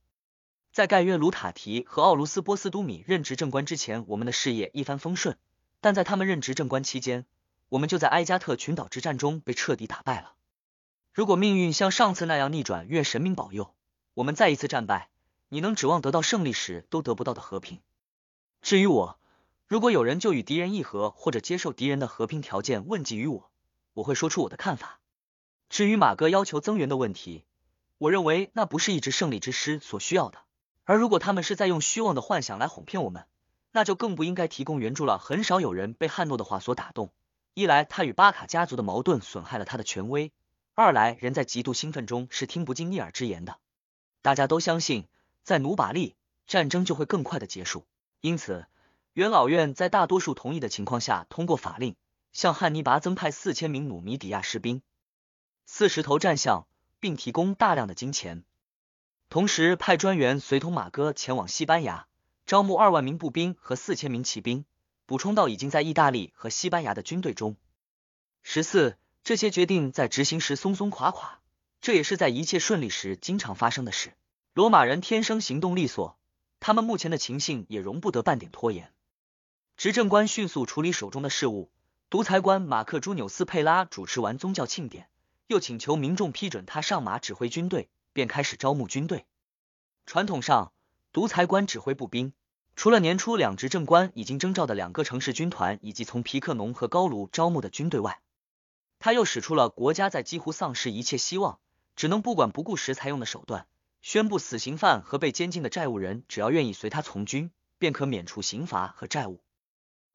[0.72, 5.34] 在盖约鲁塔提和奥卢斯波斯都米任职政官之前，我们的事业一帆风顺；
[5.80, 7.26] 但在他们任职政官期间，
[7.68, 10.34] 我们就在埃加特群岛之战中被彻底打败了。
[11.12, 13.74] 如果命运像上次那样逆转，愿神明保佑，
[14.14, 15.09] 我们再一次战败。”
[15.52, 17.80] 你能指望得到胜利时都得不到的和平？
[18.62, 19.18] 至于我，
[19.66, 23.50] 如果有人就与敌人议和或者接受敌人的和平条件问及于我，
[23.94, 25.00] 我会说出我的看法。
[25.68, 27.44] 至于马哥要求增援的问题，
[27.98, 30.38] 我认为那不是一支胜利之师所需要的。
[30.84, 33.26] 而如果他们是在用虚妄的幻想来哄骗我们，
[33.72, 35.18] 那就更不应该提供援助了。
[35.18, 37.12] 很少有人被汉诺的话所打动。
[37.54, 40.30] 一来他与巴卡家族的矛盾损害了他的权威；
[40.74, 43.58] 二来人在极度兴奋中是听不进逆耳之言的。
[44.22, 45.08] 大家都相信。
[45.50, 46.14] 在努把力，
[46.46, 47.84] 战争就会更快的结束。
[48.20, 48.66] 因此，
[49.14, 51.96] 元老院在大多数同意的情况下，通过法令
[52.32, 54.80] 向汉尼拔增派四千名努米底亚士兵、
[55.66, 56.68] 四十头战象，
[57.00, 58.44] 并提供大量的金钱，
[59.28, 62.06] 同时派专员随同马哥前往西班牙，
[62.46, 64.64] 招募二万名步兵和四千名骑兵，
[65.04, 67.56] 补充到已经在意大利和西班牙的军队中。
[68.44, 71.40] 十四，这些决定在执行时松松垮垮，
[71.80, 74.12] 这也是在一切顺利时经常发生的事。
[74.52, 76.18] 罗马人天生行动利索，
[76.58, 78.92] 他们目前的情形也容不得半点拖延。
[79.76, 81.70] 执政官迅速处理手中的事务，
[82.10, 85.08] 独裁官马克·朱纽斯·佩拉主持完宗教庆典，
[85.46, 89.24] 又请求民众批准他上马指挥军队，便开始招募军队。
[90.04, 90.72] 传统上，
[91.12, 92.32] 独裁官指挥步兵，
[92.74, 98.20] 除了年初两执政官已经征召的两个城市军团以及从皮克农和高卢招募的军队外，
[98.98, 101.60] 他又使出了国家在几乎丧失一切希望，
[101.94, 103.68] 只能不管不顾时采用的手段。
[104.02, 109.40] 宣布死刑犯和被监禁的债务人，只要愿意随他从军，便可免除刑罚和债务。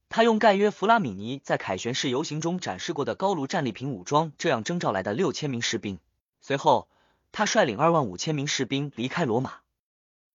[0.10, 6.00] 他用盖约·弗拉米尼在凯旋式游行中展示过的高卢战利品武装这样征召来的六千名士兵。
[6.42, 6.88] 随后，
[7.32, 9.60] 他率领二万五千名士兵离开罗马。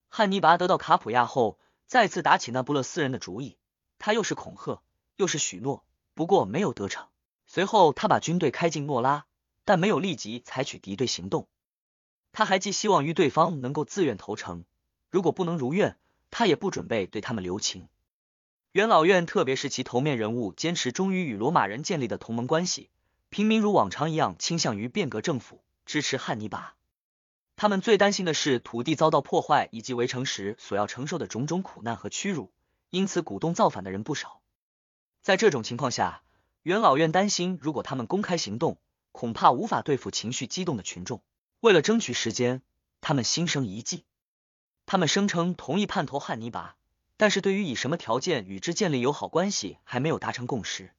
[0.09, 3.57] 汉尼拔得到卡普亚后，再次打起那不勒斯人的主意。
[3.99, 4.83] 他又是恐吓，
[5.17, 5.85] 又是许诺，
[6.15, 7.07] 不过没有得逞。
[7.47, 9.27] 随后，他把军队开进诺拉，
[9.65, 11.49] 但没有立即采取敌对行动。
[12.33, 14.65] 他还寄希望于对方能够自愿投诚，
[15.11, 15.97] 如果不能如愿，
[16.31, 17.89] 他也不准备对他们留情。
[18.73, 22.89] 元老院，特别是其头面人物，坚持忠于与罗马人建立的同盟关系。
[23.29, 26.75] 平民如往常一样倾向于变革政府，支持汉尼拔。
[27.57, 32.53] 他们最担心的是土地遭到破坏以及围城时所要承受的种种苦难和屈辱，
[32.91, 34.41] 因此鼓动造反的人不少。
[35.21, 36.23] 在这种情况下，
[36.63, 38.79] 元老院担心，如果他们公开行动，
[39.13, 41.23] 恐怕无法对付情绪激动的群众。
[41.61, 42.63] 为了争取时间，
[43.03, 44.05] 他们心生一计。
[44.87, 46.77] 他们声称同意叛投汉尼拔，
[47.19, 50.95] 但是对于以什么条件与之建立友好关系还没有达成共识。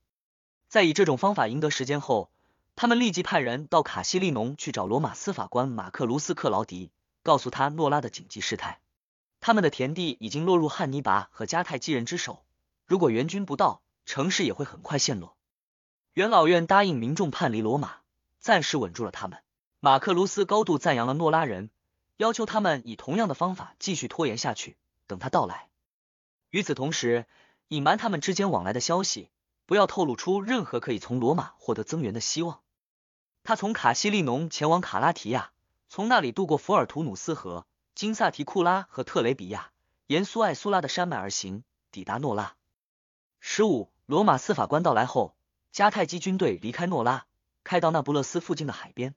[0.68, 2.30] 在以这种方法赢得时间后，
[2.76, 6.92] 他们立即派人到卡西利农去找罗马司法官马克卢斯克劳迪，
[7.24, 8.80] 告诉他诺拉的紧急事态。
[9.40, 12.46] 他们的田地已经落入汉尼拔和迦太基人之手，
[12.86, 15.36] 如果援军不到，城市也会很快陷落。
[16.14, 17.96] 元老院答应民众叛离罗马，
[18.40, 19.40] 暂时稳住了他们。
[19.84, 21.72] 马克卢斯高度赞扬了诺拉人，
[22.18, 25.70] 要求他们以同样的方法继续拖延下去，等他到来。
[26.52, 27.26] 与此同时，
[27.70, 29.32] 隐瞒他们之间往来的消息，
[29.66, 32.62] 不要透露出任何可以从罗马获得增援的希望。
[33.42, 35.52] 他从卡西利农前往卡拉提亚，
[35.90, 37.66] 从那里渡过福尔图努斯河、
[37.96, 39.72] 金萨提库拉和特雷比亚，
[40.06, 42.54] 沿苏艾苏拉的山脉而行，抵达诺拉。
[43.40, 45.36] 十五，罗马司法官到来后，
[45.74, 47.26] 迦太基军队离开诺拉，
[47.64, 49.16] 开到那不勒斯附近的海边。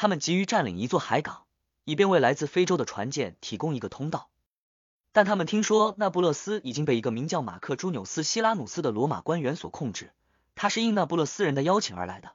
[0.00, 1.42] 他们急于占领一座海港，
[1.84, 4.30] 以便为来自非洲的船舰提供一个通道。
[5.12, 10.14] 但他们听说那不勒斯已经被一个名叫马克朱纽斯希拉努斯的罗马官员所控制，
[10.54, 12.30] 他是应那不勒斯人的邀请而来的。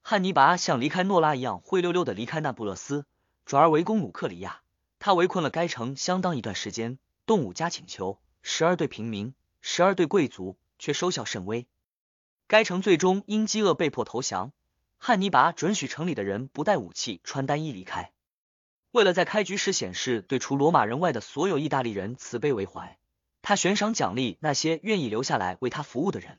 [0.00, 3.04] 汉尼拔像离开诺拉一样灰溜溜的离开那不勒斯，
[3.46, 4.60] 转而围攻努克里亚。
[5.00, 11.66] 他围困了该城相当一段时间，动武加请求，十二对平民，十二对贵族却收效甚微。
[12.46, 14.52] 该城最终因饥饿被迫投降。
[14.98, 18.12] 汉尼拔准许城里的人不带武器，穿单衣离开。
[18.92, 22.98] 为了在开局时显示对除罗马人外的所有意大利人慈悲为怀，
[23.42, 26.38] 他悬赏奖励那些愿意留下来为他服务的人。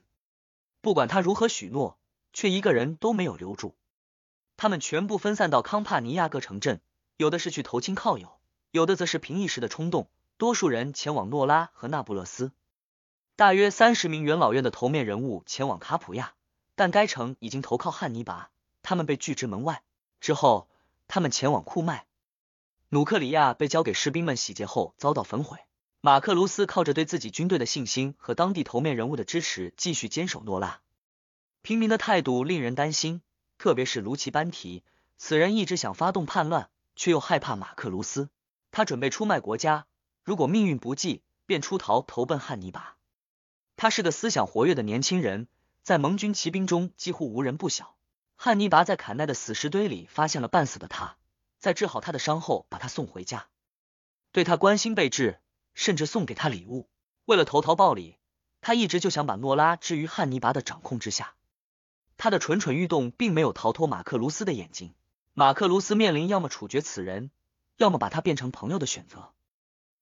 [0.82, 1.98] 不管他如何许诺，
[2.34, 3.76] 却一个人都没有留住。
[4.58, 6.82] 他们全部分散到康帕尼亚各城镇，
[7.16, 8.40] 有的是去投亲靠友，
[8.72, 10.10] 有的则是凭一时的冲动。
[10.38, 12.52] 多数人前往诺拉和那不勒斯。
[13.36, 16.34] 大约三十名元老院的头面人物前往卡普亚，
[16.78, 18.52] 但该城已经投靠汉尼拔，
[18.84, 19.82] 他们被拒之门外。
[20.22, 20.70] 之后，
[21.08, 22.06] 他们前往库麦。
[22.90, 25.58] 努克里亚被交给士兵们洗劫后遭到焚毁。
[26.02, 30.82] 马克卢斯靠着对自己军队的信心和当地头面人物的支持，继续坚守诺拉。
[31.64, 33.24] 平民的态度令人担心，
[33.58, 34.84] 特别是卢奇班提，
[35.18, 38.30] 此人一直想发动叛乱，却又害怕马克卢斯。
[38.70, 39.88] 他准备出卖国家，
[40.24, 42.98] 如果命运不济，便出逃投奔汉尼拔。
[43.76, 45.48] 他是个思想活跃的年轻人，
[45.88, 47.96] 在盟军骑兵中几乎无人不晓。
[48.36, 51.16] 汉尼拔在坎奈的死尸堆里发现了半死的他。
[51.60, 53.48] 在治好他的伤后，把他送回家，
[54.34, 55.40] 对他关心备至，
[55.74, 56.90] 甚至送给他礼物。
[57.24, 58.18] 为了投桃报李，
[58.60, 61.36] 他一直就想把诺拉置于汉尼拔的掌控之下。
[62.18, 64.94] 他的蠢蠢欲动并没有逃脱马克卢斯的眼睛。
[65.34, 67.32] 马克卢斯面临要么处决此人，
[67.78, 69.32] 要么把他变成朋友的选择。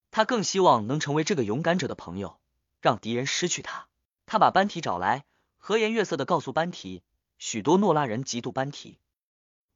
[0.10, 2.40] 他更希望能成为这个勇敢者的朋友，
[2.82, 3.86] 让敌人失去他。
[4.26, 5.26] 他把班提找来，
[5.66, 7.02] 和颜悦色的告诉班提，
[7.40, 9.00] 许多诺拉人嫉妒班提。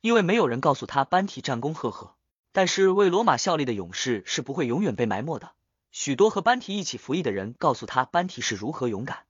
[0.02, 2.16] 因为没有人告诉他班提战功赫赫，
[2.52, 5.54] 但是为罗马效力的勇士是不会永远被埋没的。
[5.90, 9.26] 许多和班提一起服役的人告诉他班提是如何勇敢，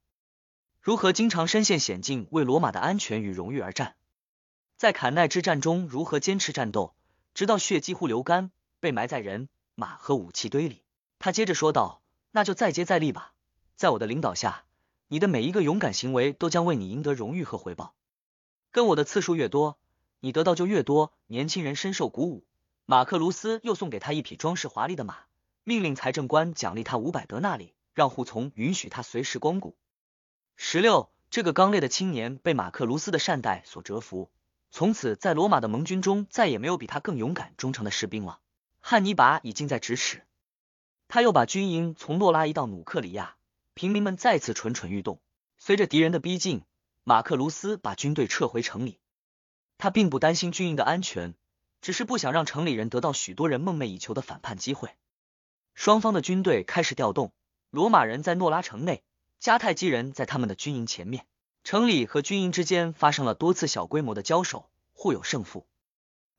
[0.82, 3.96] 如何经常身陷险境为罗马的安全与荣誉而战，
[4.76, 6.94] 在坎奈之战中如何坚持战斗，
[7.34, 10.84] 直到血几乎流干，被埋在人马和武器堆里。
[11.20, 13.32] 他接着说道：“那就再接再厉吧，
[13.78, 14.66] 在我的领导下，
[15.10, 17.94] 你的每一个勇敢行为都将为你赢得荣誉和回报。
[18.72, 19.78] 跟我的次数越多。”
[20.22, 21.14] 你得到就越多。
[21.28, 22.46] 年轻人深受鼓舞。
[22.86, 25.16] 马克卢斯又送给他一匹装饰华丽的马，
[25.64, 29.78] 命令财政官奖励他五百德纳里，让护从允许他随时光顾。
[30.58, 34.30] 十六，这个刚烈的青年被马克卢斯的善待所折服，
[34.72, 38.42] 从此在罗马的盟军中再也没有比他更勇敢忠诚的士兵了。
[38.82, 40.26] 汉尼拔已近在咫尺，
[41.08, 43.38] 他又把军营从诺拉移到努克里亚，
[43.80, 45.22] 平民们再次蠢蠢欲动。
[45.58, 46.64] 随着敌人的逼近，
[47.06, 49.00] 马克卢斯把军队撤回城里。
[49.78, 51.34] 他并不担心军营的安全，
[51.80, 54.90] 只是不想让城里人得到许多人梦寐以求的反叛机会。
[55.76, 57.32] 双方的军队开始调动，
[57.70, 59.02] 罗马人在诺拉城内，
[59.42, 61.26] 迦太基人在他们的军营前面。
[61.64, 65.66] 城里和军营之间发生了多次小规模的交手，互有胜负。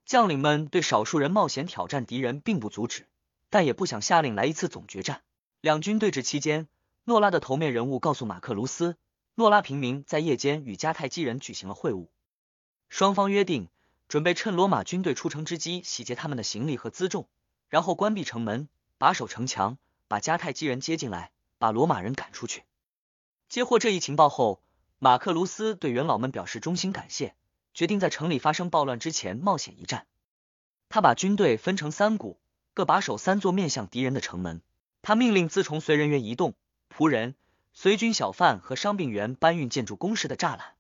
[0.05, 3.09] 将领们对少数人冒险挑战敌人并不阻止，
[3.49, 5.23] 但也不想下令来一次总决战。
[5.63, 6.69] 两军对峙期间，
[7.05, 8.97] 诺拉的头面人物告诉马克卢斯，
[9.35, 12.09] 诺拉平民在夜间与迦太基人举行了会晤。
[12.89, 13.69] 双方约定，
[14.09, 17.29] 准备趁罗马军队出城之机洗劫他们的行李和辎重，
[17.69, 18.69] 然后关闭城门，
[18.99, 22.65] 把守城墙，把迦太基人接进来，把罗马人赶出去。
[23.49, 24.63] 接获这一情报后，
[24.99, 27.35] 马克卢斯对元老们表示衷心感谢，
[27.73, 30.07] 决定在城里发生暴乱之前冒险一战。
[30.89, 32.39] 他把军队分成三股，
[32.75, 34.61] 各把守三座面向敌人的城门。
[35.03, 36.55] 他命令自从随人员移动，
[36.95, 37.35] 仆人、
[37.73, 40.75] 随军小贩和伤病员搬运建筑工事的栅栏。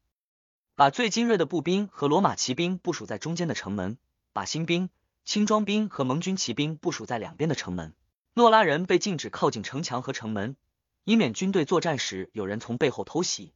[0.74, 3.98] 把最精锐的步兵和罗马骑兵部署在中间的城门，
[4.32, 4.88] 把新兵、
[5.24, 7.94] 轻装兵和盟军骑兵部署在两边的城门。
[8.34, 10.56] 诺拉人被禁止靠近城墙和城门，
[11.04, 13.52] 以免军队作战时有人从背后偷袭。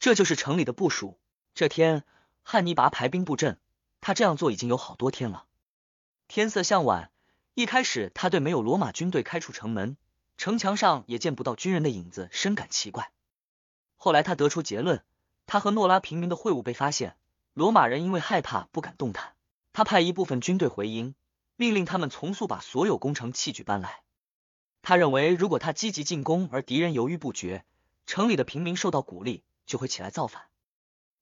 [0.00, 1.20] 这就是城里的部署。
[1.54, 2.02] 这天，
[2.42, 3.60] 汉尼拔排兵布阵，
[4.00, 5.44] 他这样做已经有好多天了。
[6.26, 7.12] 天色向晚，
[7.54, 9.96] 一开始他对没有罗马军队开出城门，
[10.42, 13.12] 城墙上也见不到军人的影子，深感奇怪。
[13.94, 15.04] 后来他得出结论，
[15.46, 17.14] 他和诺拉平民的会晤被发现，
[17.54, 19.34] 罗马人因为害怕不敢动弹。
[19.72, 21.14] 他派一部分军队回营，
[21.54, 24.02] 命令他们从速把所有工程器具搬来。
[24.82, 27.64] 他认为，如果他积极进攻而敌人犹豫不决，
[28.06, 30.42] 城里的平民受到鼓励，就会起来造反。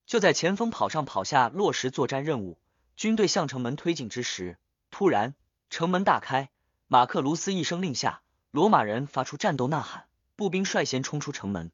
[0.06, 2.58] 就在前锋跑上跑下落实作战任务，
[2.96, 4.56] 军队向城门推进之时，
[4.90, 5.34] 突然。
[5.68, 6.48] 城门大开，
[6.88, 11.70] 马克卢斯一声令下，罗马人发出战斗呐喊，步兵率先冲出城门，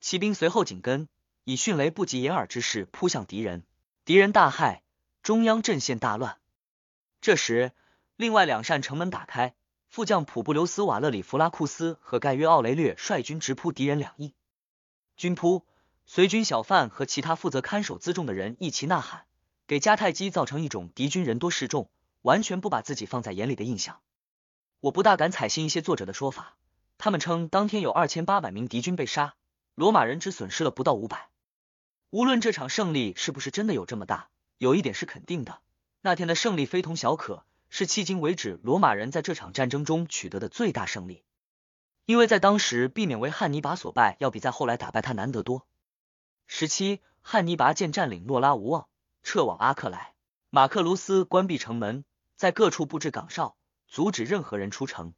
[0.00, 1.08] 骑兵随后紧跟，
[1.42, 3.64] 以迅雷不及掩耳之势扑向敌人，
[4.04, 4.80] 敌人大骇，
[5.24, 6.38] 中央阵线大乱。
[7.20, 7.72] 这时，
[8.14, 9.56] 另外两扇城门打开，
[9.88, 14.34] 副将普布留斯瓦勒里弗拉库斯和盖约奥雷略率军直扑敌人两翼，
[15.16, 15.66] 军扑，
[16.06, 19.24] 随军小贩和其他负责看守辎重的人一齐呐喊，
[19.66, 21.90] 给迦太基造成一种敌军人多势众。
[22.22, 24.00] 完全不把自己放在眼里的印象，
[24.80, 26.56] 我不大敢采信一些作者的说法。
[26.98, 29.34] 他们称当天有二千八百名敌军被杀，
[29.74, 31.30] 罗马人只损失了不到五百。
[32.10, 35.60] 无论这场胜利是不是真的有这么大，有一点是肯定的，
[36.00, 41.22] 那天的胜利非同小可，是迄今为止罗马人在这场战争中取得的最大胜利。
[42.04, 45.66] 因为在当时，避免为汉尼拔所败，要比在后来打败他难得多。
[46.46, 48.88] 十七，汉尼拔见占领诺拉无望，
[49.22, 50.14] 撤往阿克莱。
[50.50, 52.04] 马克卢斯关闭城门。
[52.38, 53.56] 在各处布置岗哨，
[53.88, 55.14] 阻止任何人出城。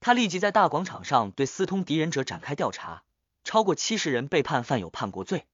[0.00, 3.02] 他立即在大广场上对私通敌人者展开调查，
[3.42, 5.46] 超过七十人被判犯有叛国罪，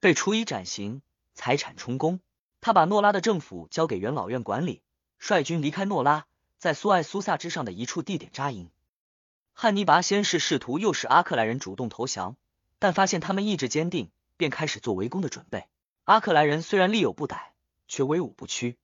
[0.00, 1.00] 被处以斩刑，
[1.32, 2.20] 财产充公。
[2.60, 4.82] 他把诺拉的政府交给元老院管理，
[5.18, 6.26] 率军离开诺拉，
[6.58, 8.70] 在苏艾苏萨之上的一处地点扎营。
[9.54, 12.36] 汉尼拔先是试图诱使阿克莱人主动投降，
[12.78, 15.66] 但发现他们意志坚定，便开始做围攻的准备。
[16.04, 17.54] 阿克莱人虽然力有不逮，
[17.88, 18.76] 却威武不屈。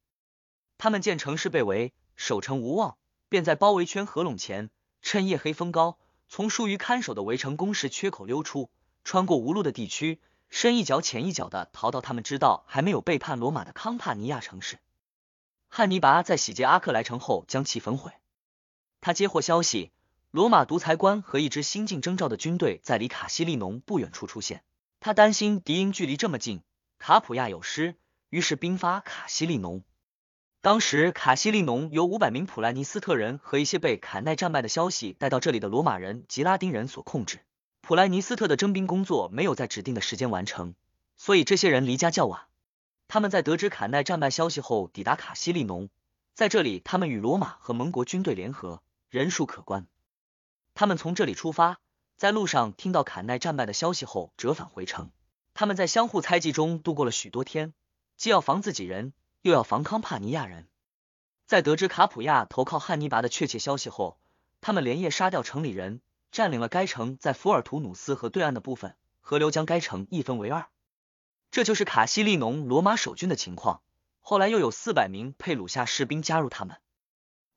[0.77, 2.99] 他们见城市被围，守城无望，
[3.29, 4.71] 便在包围圈合拢前，
[5.03, 5.99] 趁夜黑风高，
[6.29, 8.71] 从疏于看守的围城工事缺口溜出，
[9.05, 14.81] 穿过无路的地区，深一脚浅一脚的逃到他们知道还没有背叛罗马的康帕尼亚城市。
[15.69, 18.11] 汉尼拔在洗劫阿克莱城后，将其焚毁。
[19.01, 19.93] 他接获消息，
[20.33, 24.65] 罗马独裁官和一支新近征召的军队在离卡西利农不远处出现。
[24.99, 26.63] 他担心敌营距离这么近，
[26.99, 27.95] 卡普亚有失，
[28.29, 29.85] 于是兵发卡西利农。
[30.69, 37.41] 当时卡西利农由五百名普莱尼斯特人和一些被坎奈战败的消息带到这里的罗马人及拉丁人所控制。
[37.81, 40.75] 普莱尼斯特的征兵工作没有在指定的时间完成，
[41.17, 42.43] 所以这些人离家较晚。
[43.09, 45.89] 他们在得知坎奈战败消息后抵达卡西利农，
[46.35, 49.87] 在这里他们与罗马和盟国军队联合，人数可观。
[50.75, 51.81] 他们从这里出发，
[52.19, 55.11] 在路上听到坎奈战败的消息后折返回城。
[55.55, 57.73] 他们在相互猜忌中度过了许多天，
[58.19, 59.15] 既要防自己人。
[59.49, 60.69] 又要防康帕尼亚人，
[61.47, 64.19] 在得知卡普亚投靠汉尼拔的确切消息后，
[64.61, 70.69] 他们连夜杀掉城里人，占领了该城在福尔图努斯河对岸的部分，河流将该城一分为二。
[71.51, 73.81] 这就是卡西利农罗马守军的情况。
[74.21, 76.77] 后来又有四百名佩鲁夏士兵加入他们，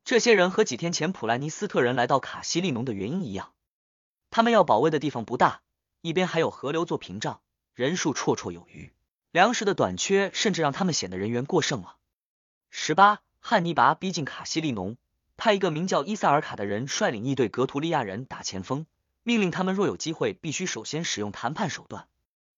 [0.06, 3.52] 这些人和几天前普兰尼斯特人来到卡西利农的原因一样，
[4.30, 5.62] 他们要保卫的地方不大，
[6.00, 7.42] 一边还有河流做屏障，
[7.74, 8.94] 人数绰绰有余。
[9.32, 11.96] 粮食的短缺甚至让他们显得人员过剩了。
[12.70, 14.98] 十八，汉尼拔逼近卡西利农，
[15.38, 18.86] 派一个名叫伊塞尔卡的人率领一队格图利亚人打前锋，
[19.24, 22.08] 命令他们若有机会，必须首先使用谈判手段，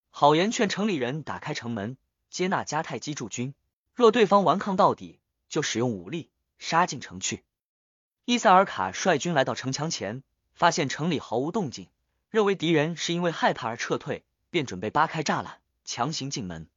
[0.09, 1.95] 好言劝城里人打开城门，
[2.31, 3.53] 接纳迦太基驻军；
[3.93, 5.19] 若对方顽抗到底，
[5.49, 7.43] 就使用武力杀进城去。
[8.25, 10.23] 伊塞尔卡率军来到城墙前，
[10.55, 11.87] 发现城里毫无动静，
[12.31, 15.59] 认为敌人是因为害怕而撤退，便准备扒开栅栏。
[15.85, 16.67] 强行进门，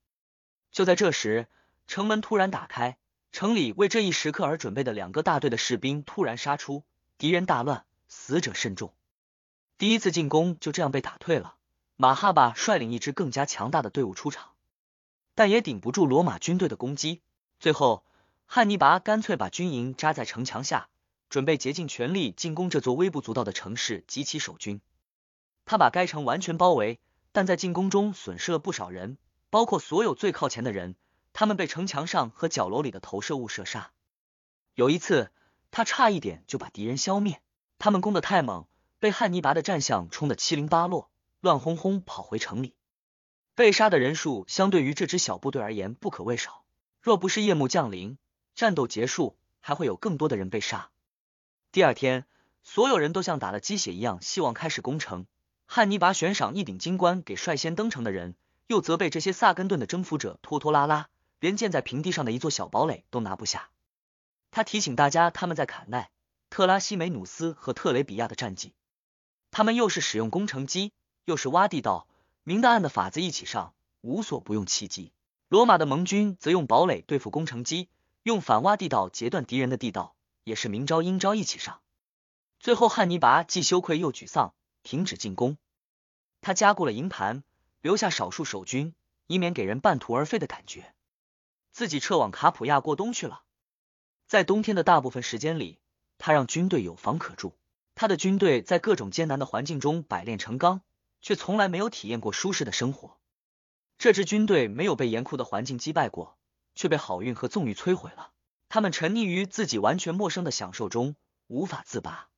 [0.72, 1.48] 就在这时，
[1.86, 2.98] 城门突然打开，
[3.32, 6.84] 城里为这一时刻而准备的两个大队的士兵突然杀出，
[7.18, 8.92] 敌人大乱，死者甚众。
[9.78, 11.54] 第一次进攻就这样被打退了。
[11.96, 14.50] 马哈巴率领一支更加强大的队伍出场，
[15.34, 17.22] 但也顶不住罗马军队的攻击。
[17.58, 18.04] 最后，
[18.44, 20.88] 汉尼拔干脆把军营扎在城墙下，
[21.30, 24.80] 准备竭尽全力进攻这座微不足道的城市及其守军。
[25.64, 27.00] 他把该城完全包围。
[27.36, 29.18] 但在进攻中损失了不少人，
[29.50, 30.96] 包括所有最靠前的人，
[31.34, 33.92] 他们被城墙上和角楼里的投射物射杀。
[34.72, 35.30] 有一次，
[35.70, 37.42] 他差一点就把敌人消灭，
[37.76, 38.66] 他们攻得太猛，
[38.98, 41.10] 被汉尼拔的战象冲得七零八落，
[41.40, 42.74] 乱哄哄跑回城里。
[43.54, 46.64] 被杀的人数相对于这支小部队而言不可谓少，
[47.02, 48.16] 若不是夜幕降临，
[48.54, 50.88] 战斗结束，还会有更多的人被杀。
[51.70, 52.24] 第二天，
[52.62, 55.26] 所有人都像打了鸡血一样，希望开始攻城。
[55.66, 58.34] 汉尼拔悬赏一顶金冠给率先登城的人，
[58.66, 61.08] 又责备这些萨根顿的征服者拖拖拉拉，
[61.40, 63.68] 连建在平地上的一座小堡垒都拿不下。
[64.50, 66.10] 他提醒大家他们在坎奈、
[66.48, 68.72] 特拉西梅努斯和特雷比亚的战绩。
[69.50, 70.92] 他们又是使用工程机，
[71.24, 72.06] 又是挖地道，
[72.44, 75.12] 明的暗的法子一起上，无所不用其极。
[75.48, 77.88] 罗马的盟军则用堡垒对付工程机，
[78.22, 80.14] 用反挖地道截断敌人的地道，
[80.44, 81.80] 也是明招阴招一起上。
[82.60, 84.54] 最后，汉尼拔既羞愧又沮丧，
[84.86, 85.58] 停止进攻。
[86.40, 87.42] 他加固了营盘，
[87.82, 88.94] 留下少数守军，
[89.26, 90.94] 以免给人半途而废的感觉。
[91.72, 93.42] 自己撤往卡普亚过冬去了。
[94.28, 95.80] 在冬天的大部分时间里，
[96.18, 97.52] 他让军队有房可住。
[97.96, 100.82] 他的军队在各种艰难的环境中百炼成钢，
[101.20, 103.18] 却从来没有体验过舒适的生活。
[103.98, 106.38] 这支军队没有被严酷的环境击败过，
[106.74, 108.30] 却被好运和纵欲摧毁了。
[108.68, 111.16] 他们沉溺于自己完全陌生的享受中，
[111.48, 112.28] 无法自拔。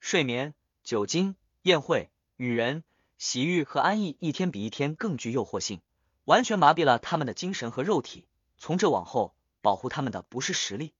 [0.00, 2.84] 睡眠、酒精、宴会、女人、
[3.16, 5.80] 洗浴和安逸，一天比一天更具诱惑性，
[6.26, 8.26] 完全麻痹了他们的精神和肉体。
[8.58, 10.92] 从这往后，保护他们的不是实力，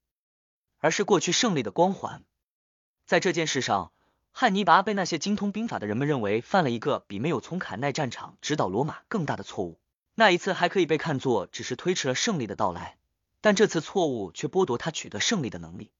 [0.78, 2.24] 而是过去胜利的光环。
[3.04, 3.92] 在这件事上，
[4.32, 9.78] 汉尼拔被那些精通兵法的人们认为犯了一个比没有从坎奈战场指导罗马更大的错误。
[10.14, 12.96] 那一次还可以被看作只是推迟了胜利的到来，
[13.42, 15.90] 但这次错误却剥夺他取得胜利的能力。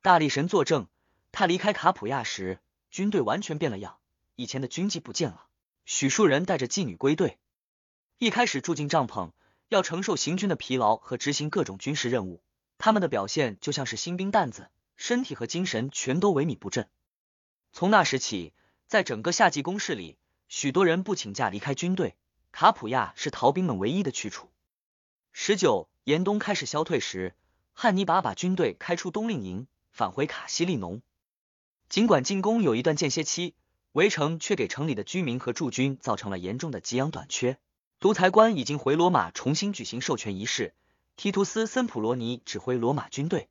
[0.00, 0.86] 大力神作证。
[1.32, 2.58] 他离开卡普亚时，
[2.90, 3.98] 军队完全变了样，
[4.34, 5.46] 以前的军纪不见了。
[5.84, 7.38] 许树人带着妓女归队，
[8.18, 9.30] 一开始住进帐篷，
[9.68, 12.42] 要承受行军的疲劳和执行各种军事任务。
[12.78, 16.88] 他们的表现就像是新兵蛋子，身体和精神全都萎靡不振。
[17.72, 18.52] 从那时起，
[18.86, 20.16] 在整个夏季攻势里，
[20.48, 22.16] 许多人不请假离开军队。
[22.52, 24.50] 卡普亚是逃兵们唯一的去处。
[25.32, 27.36] 十九，严冬开始消退时，
[27.72, 31.02] 汉尼拔把军队开出冬令营，返回卡西利农。
[31.90, 33.56] 尽管进攻有一段间歇期，
[33.90, 37.58] 围城却给城里的居民和驻军造成了严重的给养短缺。
[37.98, 40.72] 独裁官已经回罗马重新举行授权仪式，
[41.16, 43.48] 提图斯·森普罗尼指挥罗马军队。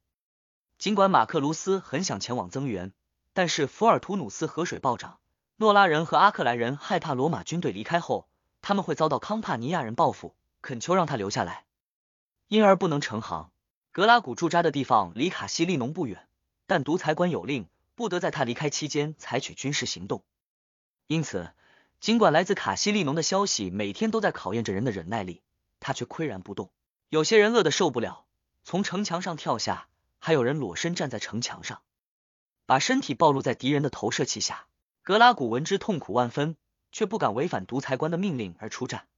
[0.78, 2.94] 尽管马克卢斯很想前往增援，
[3.34, 5.20] 但是福尔图努斯河水暴涨，
[5.58, 8.30] 诺拉人和阿克莱人害怕罗马军队离开后，
[8.62, 11.66] 他们会遭到康帕尼亚人报复，恳求让他留下来，
[12.48, 13.52] 因而不能成行。
[13.92, 16.30] 格拉古驻扎的地方离卡西利农不远，
[16.68, 17.68] 但独裁官有令。
[18.00, 20.24] 不得在他离开期间采取军事行动，
[21.08, 21.52] 因此，
[22.00, 25.41] 尽管来自卡西利农的消息每天都在考验着人的忍耐力，
[25.82, 26.72] 他却岿然不动。
[27.10, 28.24] 有些人饿得受不了，
[28.64, 31.82] 从城墙上跳下；还有人裸身站在城墙上，
[32.66, 34.68] 把身体暴露在敌人的投射器下。
[35.02, 36.56] 格拉古闻之痛苦万分，
[36.93, 39.10] 却不敢违反独裁官的命令而出战。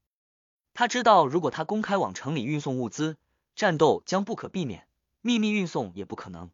[0.73, 3.17] 他知道，如果他公开往城里运送物资，
[3.55, 4.85] 战斗将不可避免；
[5.21, 6.49] 秘密运送也不可能。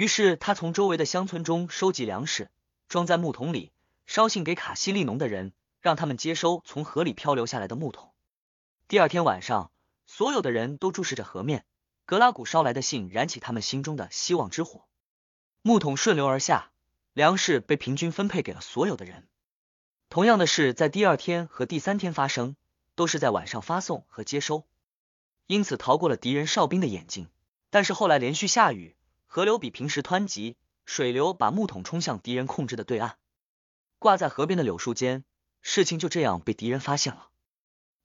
[0.00, 2.50] 于是他从周围的乡村中收集粮食，
[2.88, 3.70] 装在木桶里，
[4.06, 8.10] 捎信给卡西利农的人，让他们接收从河里漂流下来的木桶。
[8.88, 9.70] 第二天晚上，
[10.06, 11.66] 所有的人都注视着河面，
[12.06, 14.86] 格拉古捎来的信燃起他们心中的希望之火。
[15.60, 16.70] 木桶顺流而下，
[17.12, 19.28] 粮食被平均分配给了所有的人。
[20.08, 22.56] 同样的事在第二天和第三天发生，
[22.94, 24.64] 都是在晚上发送和接收，
[25.46, 27.28] 因此逃过了敌人哨兵的眼睛。
[27.68, 28.96] 但是后来连续下雨。
[29.32, 33.16] 河流比平时湍急，水流把木桶冲向敌人控制的对岸。
[34.00, 35.22] 挂在河边的柳树间，
[35.62, 37.28] 事情就这样被敌人发现了。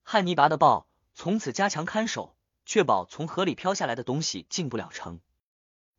[0.04, 5.20] 汉尼拔的豹从此加强看守，确保从河里飘下来的东西进不了城。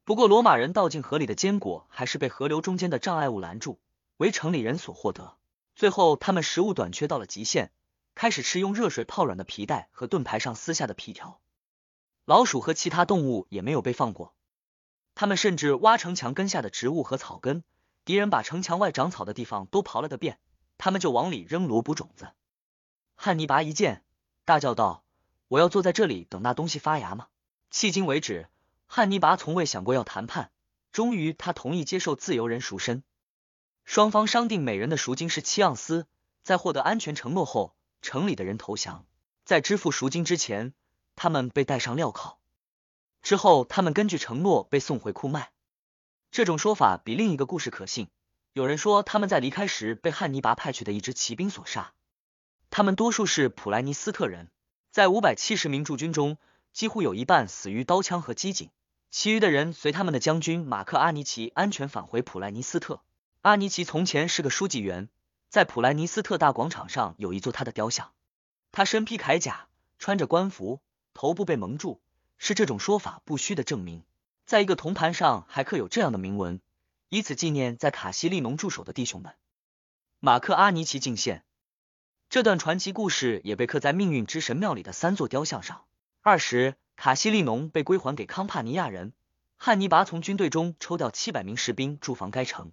[0.04, 3.80] 不过，罗马人倒进河里的坚果还是被河流中间的障碍物拦住，
[4.18, 5.36] 为城里人所获得。
[5.74, 7.72] 最后，他们食物短缺到了极限，
[8.14, 11.40] 开始吃用热水泡软的皮带和盾牌上撕下的皮条。
[12.24, 14.35] 老鼠和其他动物也没有被放过。
[15.16, 17.64] 他们甚至挖城墙根下的植物和草根，
[18.04, 20.38] 敌人把城墙外长草的地方都刨了个遍，
[20.76, 22.32] 他们就往里扔萝卜种子。
[23.14, 24.04] 汉尼拔一见，
[24.44, 25.02] 大叫道
[25.48, 27.28] ：“我要坐在这里等那东西发芽吗？”
[27.72, 28.50] 迄今为止，
[28.86, 30.50] 汉尼拔从未想过要谈判。
[30.92, 33.02] 终于，他同意接受自由人赎身。
[33.86, 36.06] 双方商定每人的赎金是七盎司，
[36.42, 39.06] 在获得安全承诺后，城里的人投降。
[39.46, 40.74] 在支付赎金之前，
[41.14, 42.38] 他们被带上镣铐。
[43.26, 45.50] 之后，他们根据承诺被送回库麦。
[46.30, 48.06] 这种说法比另一个故事可信。
[48.52, 51.92] 有人说，他们在离开时被汉尼拔派去的一支骑兵所杀。
[52.70, 54.48] 他们多数是普莱尼斯特人，
[54.92, 56.38] 在五百七十名驻军中，
[56.72, 58.70] 几乎有一半死于刀枪和机警，
[59.10, 63.00] 其余的人随他们的将军马克阿尼奇安全返回普莱尼斯特。
[63.42, 65.08] 阿尼奇从前是个书记员，
[65.48, 68.12] 在普莱尼斯特大广场上有一座他的雕像。
[68.70, 69.66] 他身披铠甲，
[69.98, 70.80] 穿着官服，
[71.12, 72.00] 头部被蒙住。
[72.38, 74.02] 是这种说法不虚的证明。
[74.44, 76.60] 在一个铜盘上还刻有这样的铭文，
[77.08, 79.34] 以此纪念在卡西利农驻守的弟兄们。
[80.20, 81.44] 马克阿尼奇敬献。
[82.28, 85.84] 这段传奇故事也被刻在命运之神庙里的三座雕像上。
[86.22, 89.12] 二十，卡西利农被归还给康帕尼亚人，
[89.56, 92.72] 汉尼拔从军队中抽调七百名士兵驻防该城，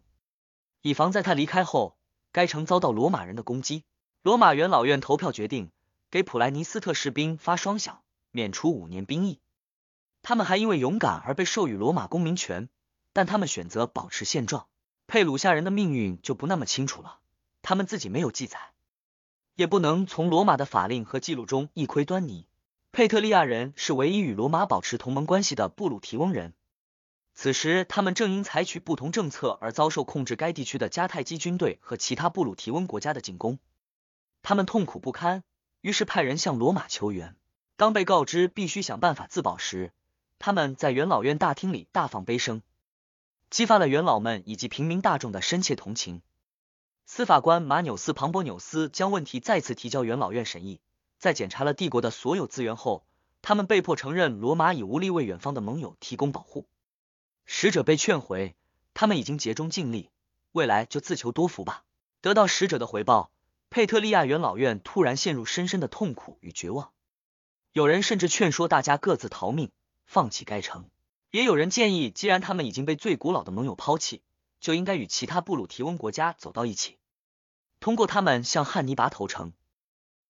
[0.82, 1.98] 以防在他离开后，
[2.32, 3.84] 该城遭到罗马人的攻击。
[4.24, 5.72] 罗马元老院投票决定
[6.10, 7.98] 给普莱尼斯特士兵发双饷，
[8.32, 9.40] 免除五年兵役。
[10.24, 12.70] 他们还因为勇敢而被授予罗马公民权，
[13.12, 14.68] 但他们选择保持现状。
[15.06, 17.20] 佩鲁夏人的命运就不那么清楚了，
[17.62, 18.58] 他们自己没有记载，
[19.56, 22.48] 也不能从罗马的法令和记录中一窥端倪。
[22.94, 26.54] 佩特利亚人是唯一与罗马保持同盟关系的布鲁提翁人。
[27.36, 33.60] 此时，他们正因采取不同政策而遭受控制该地区的迦太基军队和其他布鲁提翁国家的进攻，
[34.42, 35.44] 他们痛苦不堪，
[35.82, 37.36] 于是派人向罗马求援。
[37.76, 39.92] 当被告知必须想办法自保时，
[40.46, 42.64] 他们在元老院大厅里大放悲声，
[43.50, 46.22] 激发了元老们以及平民大众的深切同情。
[47.06, 50.82] 司法官马纽斯·庞博纽斯将问题再次提交元老院审议，
[51.18, 53.06] 在检查了帝国的所有资源后，
[53.42, 56.68] 他们被迫承认罗马已无力为远方的盟友提供保护。
[57.46, 58.54] 使者被劝回，
[58.94, 60.10] 他们已经竭忠尽力，
[60.52, 61.86] 未来就自求多福吧。
[62.20, 63.32] 得到使者的回报，
[63.70, 66.92] 佩特利亚元老院突然陷入深深的痛苦与绝望。
[67.72, 69.72] 有人甚至劝说大家各自逃命，
[70.06, 70.84] 放弃该城；
[71.32, 74.22] 也有人建议，既然他们已经被最古老的盟友抛弃，
[74.60, 76.98] 就应该与其他布鲁提翁国家走到一起，
[77.80, 79.54] 通过他们向汉尼拔投诚。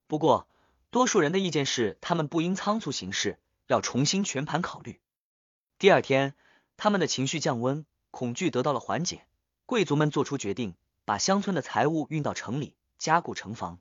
[0.07, 0.47] 不过，
[0.89, 4.99] 多数人的意见是，他们不应仓促行事，要重新全盘考虑。
[5.77, 6.35] 第二天。
[6.75, 9.27] 他们的情绪降温，恐惧得到了缓解。
[9.67, 10.73] 贵族们做出决定，
[11.05, 13.79] 把乡村的财物运到城里，加固城防。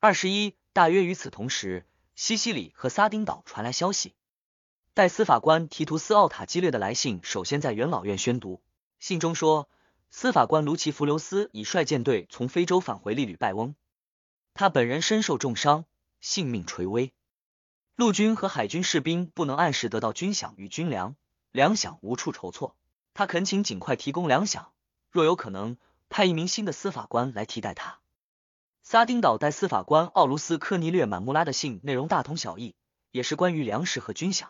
[0.00, 1.86] 二十一，大约与此同时，
[2.16, 4.16] 西西里和撒丁岛传来消息。
[4.92, 8.60] 代司法官提图斯·奥塔基略的来信首先在元老院宣读。
[8.98, 9.68] 信中说，
[10.10, 13.76] 司法官卢奇弗留斯已率舰队从非洲返回利吕拜翁，
[14.52, 15.84] 他本人身受重伤，
[16.20, 17.12] 性命垂危。
[17.94, 21.14] 陆军和海军士兵不能按时得到军饷与军粮。
[21.52, 22.74] 粮饷无处筹措，
[23.14, 24.66] 他恳请尽快提供粮饷，
[25.10, 25.76] 若有可能，
[26.08, 28.00] 派一名新的司法官来替代他。
[28.82, 32.74] 撒丁岛代司法官奥卢斯科尼略满穆拉的信内容大同小异，
[33.12, 34.46] 也是关于粮食和军饷。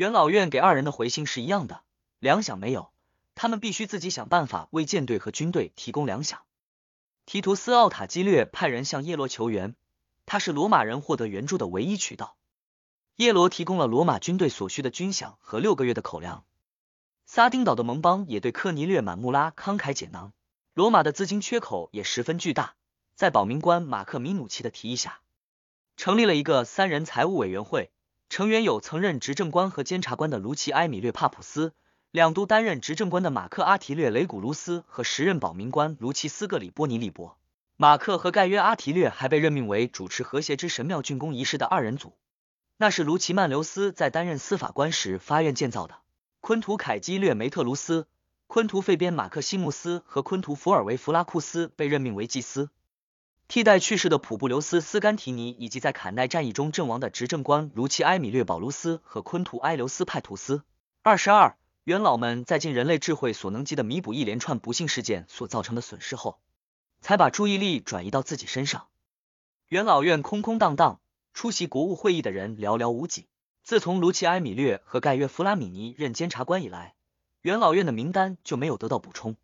[0.00, 1.82] 元老院给二人的回信是一样的，
[2.20, 2.90] 粮饷没有，
[3.34, 6.38] 他们必须自己想办法为舰队和军队提供粮饷。
[7.26, 9.76] 提图斯奥塔基略派人向叶罗求援，
[10.24, 12.38] 他是罗马人获得援助的唯一渠道。
[13.16, 16.44] 耶罗提供了罗马军队所需的军饷和六个月的口粮。
[17.26, 20.32] 撒丁岛的盟邦也对科尼略满穆拉慷慨解囊。
[20.72, 22.74] 罗马的资金缺口也十分巨大，
[23.16, 25.20] 在保民官马克米努奇的提议下，
[25.98, 27.90] 成立了一个三人财务委员会，
[28.30, 31.72] 成员有曾任执政官和监察官的卢奇埃米略帕普斯，
[32.12, 37.36] 两度担任执政官的马克阿提略雷古卢斯和时任保民官卢奇斯格里波尼利伯。
[37.76, 42.14] 马克和盖约阿提略还被任命为主持和谐之神庙竣工仪式的二人组。
[42.76, 45.96] 那是卢奇曼留斯在担任司法官时发愿建造的。
[46.40, 48.06] 昆图凯基略梅特卢斯、
[48.46, 52.70] 昆图费边马克西穆斯和昆图福尔维弗拉库斯被任命为祭司，
[53.50, 60.62] 替代去世的普布留斯斯甘提尼以及在坎奈战役中阵亡的执政官卢奇埃米略保卢斯和昆图埃留斯派图斯。
[61.02, 66.38] 二十二元老们在尽人类智慧所能及的弥补一连串不幸事件所造成的损失后，
[67.00, 68.86] 才把注意力转移到自己身上。
[69.66, 71.00] 元老院空空荡荡。
[71.34, 73.26] 出席国务会议的人寥寥无几。
[73.64, 76.94] 自从卢奇埃米略和盖约弗拉米尼任监察官以来，
[77.42, 79.34] 元老院的名单就没有得到补充。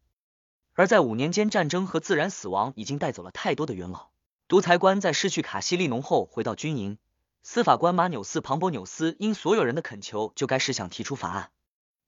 [0.76, 4.10] 而在五年间，战争和自然死亡已经带走了太多的元老。
[4.46, 6.98] 独裁官在失去卡西利农后回到军营，
[7.42, 11.50] 司法官马纽斯·庞博纽斯因所有人的恳求，就该事项提出法案。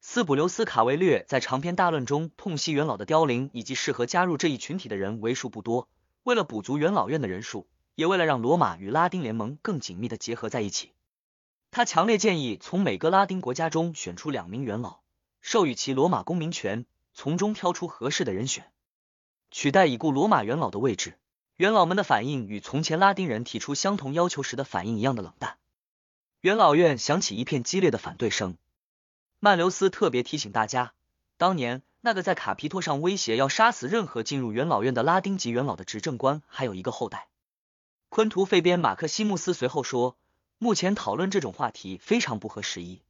[0.01, 5.89] 斯普留斯·卡维略在长篇大论中痛惜元老的凋零以及适合加入这一群体的人为数不多。
[6.23, 7.67] 为了补足元老院的人数。
[7.99, 10.93] 也为了让罗马与拉丁联盟更紧密的结合在一起，
[11.73, 15.01] 他强烈建议从每个拉丁国家中选出两名元老，
[15.41, 16.87] 授予其罗马公民权，
[17.21, 18.71] 从中挑出合适的人选，
[19.51, 21.19] 取代已故罗马元老的位置。
[21.57, 25.59] 元老们的反应与从前拉丁人提出相同要求时的反应一样的冷淡。
[26.43, 28.57] 元老院响起一片激烈的反对声。
[29.41, 30.93] 曼留斯特别提醒大家，
[31.39, 37.27] 当年那个在卡皮托上威胁要杀死任何进入元老院的拉丁籍元老的执政官，还有一个后代。
[38.11, 40.17] 昆图费边马克西穆斯随后说
[40.59, 43.03] ：“目前讨论这种话题非常不合时宜。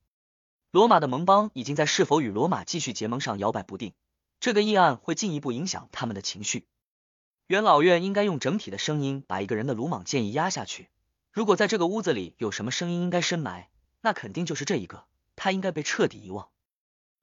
[0.71, 3.95] 罗马的盟邦已经在是否与罗马继续结盟上摇摆不定，
[4.39, 6.67] 这个议案会进一步影响他们的情绪。
[7.47, 10.91] 元老院应该用整体的声音把一个人的鲁莽建议压下去。
[11.33, 13.71] 如果在这个屋子里有什么声音应该深埋，
[14.03, 15.05] 那肯定就是这一个，
[15.37, 16.49] 他应该被彻底遗忘，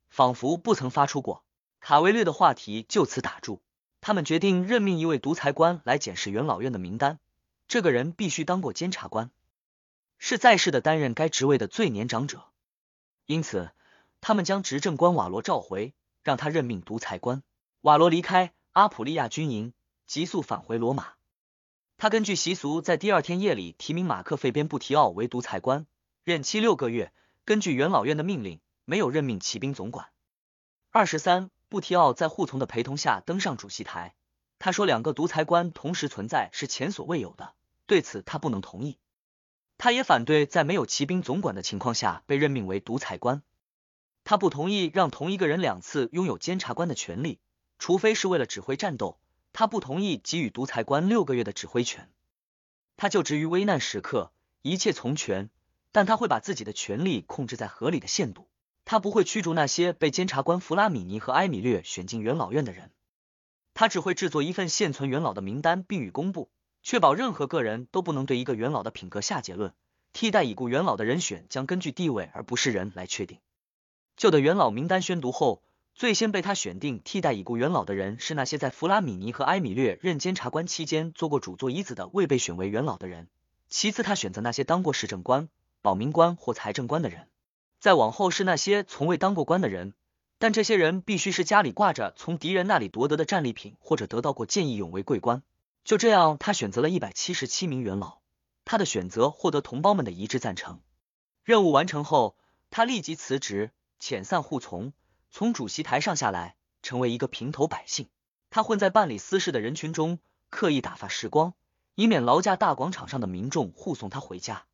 [0.10, 1.44] 仿佛不曾发出过。
[1.80, 3.62] 卡维略的话题就此打住。
[4.02, 7.20] 他们决定任命一位独裁官来检视元老院的名单。”
[7.68, 9.30] 这个人必须当过监察官，
[10.18, 12.46] 是在世的担任该职位的最年长者，
[13.26, 13.72] 因此
[14.22, 17.44] 他们将执政官瓦罗召回，让他任命独裁官。
[17.82, 19.74] 瓦罗离开阿普利亚军营，
[20.08, 21.14] 急速返回罗马。
[21.98, 25.88] 他根据习俗，在第二天夜里提名马克费边布提奥为独裁官，
[26.24, 27.14] 任期六个月。
[27.46, 30.10] 根据元老院的命令，没有任命骑兵总管。
[30.90, 34.16] 二十三，布提奥在护从的陪同下登上主席台。
[34.58, 37.54] 他说，两个独裁官同时存在是前所未有的，
[37.86, 38.98] 对此他不能同意。
[39.78, 43.44] 他也反对在没有骑兵总管的情况下被任命为独裁官。
[44.24, 47.40] 他不同意让同一个人两次拥有监察官的权利，
[47.78, 49.20] 除非是为了指挥战斗。
[49.54, 52.10] 他不同意给予独裁官六个月的指挥权。
[52.98, 55.50] 他就职于危难时刻，一切从权，
[55.92, 58.50] 但他会把自己的权力控制在合理的限度。
[58.84, 62.92] 他不会驱逐那些被监察官弗拉米尼和埃米略选进元老院的人。
[63.74, 66.50] 他只会制作一份现存元老的名单并予公布，
[66.86, 69.74] 确保任何个人都不能对一个元老的品格下结论。
[70.14, 73.40] 替代已故元老的人选将根据地位而不是人来确定。
[74.16, 75.64] 旧的元老名单宣读后，
[75.96, 83.30] 最先被他选定替代已故元老的人是那些在弗拉米尼和埃米略任监察官期间做过主座椅子的未被选为元老的人。
[83.68, 85.50] 其次，他选择那些当过市政官、
[85.82, 87.28] 保民官或财政官的人。
[87.80, 89.96] 再往后是那些从未当过官的人。
[90.38, 95.42] 但这些人必须是家里挂着从敌人那里夺得的战利品，或者得到过见义勇为桂冠。
[95.86, 98.18] 就这样，他选择了一百七十七名元老。
[98.66, 100.82] 他的选择获得同胞们的一致赞成。
[101.44, 102.36] 任务完成后，
[102.72, 103.70] 他立即辞职，
[104.02, 104.94] 遣散护从，
[105.30, 108.10] 从主席台上下来，成为一个平头百姓。
[108.50, 110.18] 他混在办理私事的人群中，
[110.50, 111.54] 刻意打发时光，
[111.94, 114.66] 以免劳驾大广场上的民众护送他回家。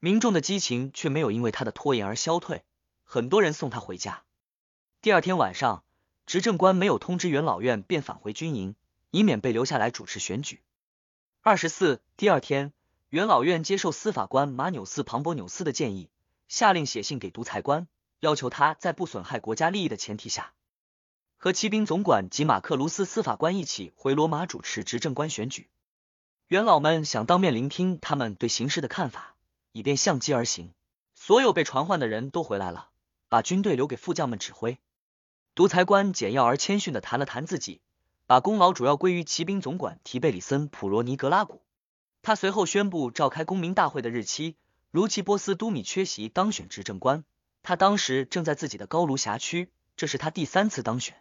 [0.00, 2.62] 民众的激情却没有因为他的拖延而消退，
[3.04, 4.24] 很多人送他回家。
[5.00, 5.82] 第二天晚上，
[6.26, 8.76] 执政官没有通知元老院，便返回军营，
[9.16, 10.62] 以免被留下来主持选举。
[11.40, 12.74] 二十四，第二天，
[13.08, 16.10] 元老院接受司法官马纽斯·庞博纽斯的建议，
[16.48, 17.88] 下令写信给独裁官，
[18.20, 20.52] 要求他在不损害国家利益的前提下，
[21.38, 25.70] 和骑兵总管及马克卢斯司法官一起回罗马主持执政官选举。
[26.48, 29.34] 元老们想当面聆听他们对形势的看法，
[29.72, 30.74] 以便相机而行。
[31.14, 32.90] 所有被传唤的人都回来了，
[33.30, 34.76] 把军队留给副将们指挥。
[35.54, 37.80] 独裁官简要而谦逊的谈了谈自己，
[38.26, 41.62] 把功劳主要归于骑兵总管提贝里森·普罗尼格拉古。
[42.22, 44.56] 他随后宣布召开公民大会的日期。
[44.90, 47.24] 卢奇波斯·都米缺席当选执政官，
[47.62, 51.16] 他当时正在自己的高卢辖区，这是他第三次当选。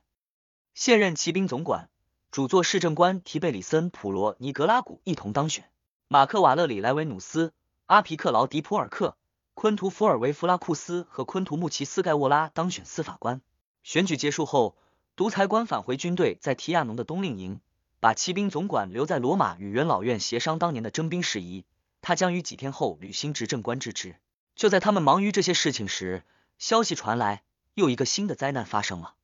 [0.74, 1.90] 现任骑兵总管、
[2.32, 5.70] 主座市政官提贝里森·普罗尼格拉古一同当选。
[6.08, 7.54] 马克瓦勒里莱维努斯、
[7.86, 9.18] 阿皮克劳迪普尔克、
[9.56, 13.42] 昆图福尔维弗拉库斯和昆图穆奇斯盖沃拉当选司法官。
[13.84, 14.78] 选举结束后，
[15.16, 17.62] 独裁官返回军队，在提亚农的冬令营，
[18.02, 21.64] 把骑兵总管留在罗马与元老院协商当年的征兵事宜。
[22.02, 24.18] 他将于几天后履新执政官之职。
[24.56, 26.24] 就在他们忙于这些事情时，
[26.58, 27.44] 消息传来，
[27.76, 29.16] 又一个新的灾难发生了。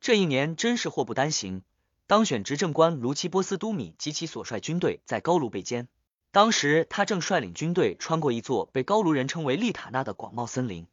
[0.00, 1.64] 这一年真是祸不单行。
[2.06, 5.88] 当选执政官卢奇波斯都米及其所率军队在高卢被歼。
[6.30, 10.86] 当时他正率领军队穿过一座被高卢人称为利塔纳的广袤森林，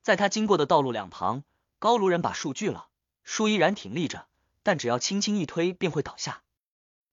[0.00, 1.42] 在他经过的道路两旁。
[1.80, 2.86] 高卢人把树锯了，
[3.24, 4.26] 树依然挺立着，
[4.62, 6.42] 但只要轻轻一推便会倒下。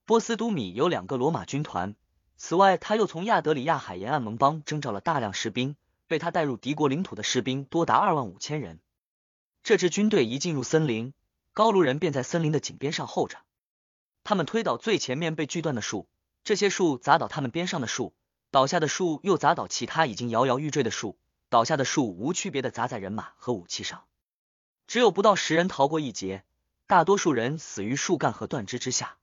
[0.05, 1.95] 波斯都米有两个罗马军团，
[2.35, 5.75] 此外他又从亚德里亚海沿岸盟邦征召了大量士兵，
[6.07, 8.79] 被他带入敌国领土的士兵多达二万五千人。
[9.63, 11.13] 这支军队一进入森林，
[11.53, 13.37] 高卢人便在森林的井边上候着。
[14.23, 16.07] 他们推倒最前面被锯断的树，
[16.43, 18.13] 这些树砸倒他们边上的树，
[18.51, 21.17] 倒下的树又砸倒其他已经摇摇欲坠的树，
[21.49, 24.03] 倒下的树无区别的砸在人马和武器上。
[24.91, 26.43] 只有不到十人逃过一劫，
[26.85, 29.15] 大多数人死于树干和断枝之下。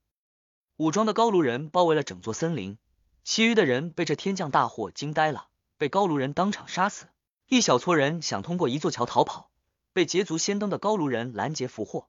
[0.79, 2.79] 武装的高卢人包围了整座森林，
[3.23, 7.09] 其余的人被这天降大祸惊呆了，被高卢人当场杀死。
[7.49, 9.51] 一小撮人想通过一座桥逃跑，
[9.93, 12.09] 被捷足先登的高卢人拦截俘获。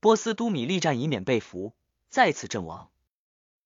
[0.00, 1.76] 波斯都米力战以免被俘，
[2.08, 2.90] 再次阵亡。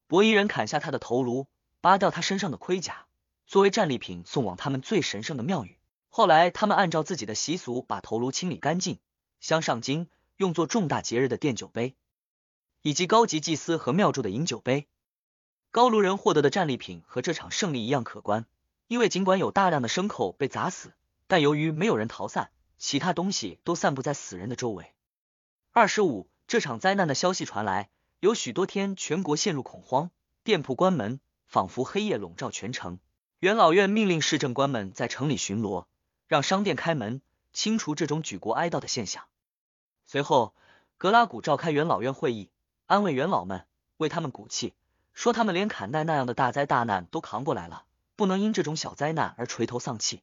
[0.06, 1.46] 博伊人砍下他的头颅，
[1.80, 3.06] 扒掉他身上的盔甲，
[3.46, 5.78] 作为战利品送往他们最神圣的庙宇。
[6.10, 8.98] 后来他们按照自己的习俗把头颅清理干净。
[9.40, 11.94] 镶上金，用作重大节日的奠酒杯，
[12.82, 14.86] 以及高级祭司和庙祝的饮酒杯。
[15.70, 18.46] 高卢人获得的战利品和这场胜利一样可观，
[18.88, 20.94] 因为尽管有大量的牲口被砸死，
[21.26, 24.92] 但由于没有人逃散，其他东西都散布在死人的周围。
[25.72, 30.10] 二十五，这场灾难的消息传来，有许多天全国陷入恐慌，
[30.44, 32.98] 店铺关门，仿佛黑夜笼罩全城。
[33.40, 35.84] 元老院命令市政官们在城里巡逻，
[36.26, 37.20] 让商店开门，
[37.56, 39.24] 清除这种举国哀悼的现象。
[40.04, 40.54] 随后，
[40.98, 42.50] 格拉古召开元老院会议，
[42.84, 43.64] 安慰元老们，
[43.96, 44.74] 为他们鼓气，
[45.14, 50.22] 说他们连坎奈那样的大灾大难都扛过来了，不能因这种小灾难而垂头丧气。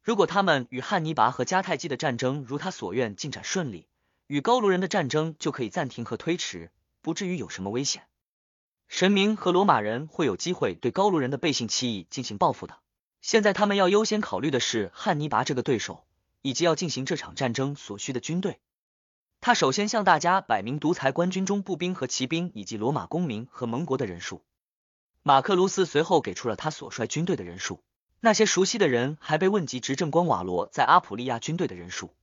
[0.00, 3.88] 如果他们与汉尼拔和迦太基的战争如他所愿进展顺利，
[4.28, 6.70] 与高卢人的战争就可以暂停和推迟，
[7.02, 8.06] 不至于有什么危险。
[8.86, 12.78] 神明和罗马人会有机会对高卢人的背信弃义进行报复的。
[13.22, 16.04] 现在他们要优先考虑的是汉尼拔这个对手，
[16.44, 18.60] 以及要进行这场战争所需的军队。
[19.40, 24.44] 他首先向大家摆明独裁官军中步兵和骑兵以及罗马公民和盟国的人数。
[25.22, 27.82] 马克卢斯随后给出了他所率军队的人数。
[28.20, 32.14] 那些熟悉的人还被问及执政官瓦罗在阿普利亚军队的人数，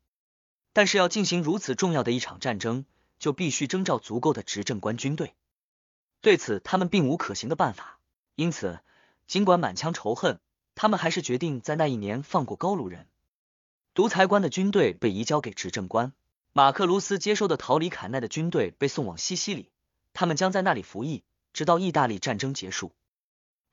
[0.71, 2.85] 但是要进行如此重要的一场战争，
[3.17, 5.33] 就必须征召足够的执政官军队。
[6.21, 7.99] 对此，他们并无可行的办法。
[8.35, 8.79] 因此，
[9.25, 10.39] 尽管满腔仇恨，
[10.75, 13.07] 他们还是决定在那一年放过高卢人。
[13.93, 16.13] 独裁官的军队被移交给执政官，
[16.53, 19.69] 马克卢斯接收的逃离坎奈的军队被送往西西里，
[20.13, 22.93] 他们将在那里服役，直到意大利战争结束。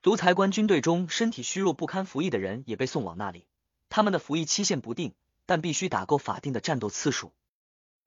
[0.01, 3.45] 独裁官军队中身体虚弱不堪服役的人也被送往那里，
[3.87, 5.13] 他们的服役期限不定，
[5.45, 7.31] 但必须打够法定的战斗次数。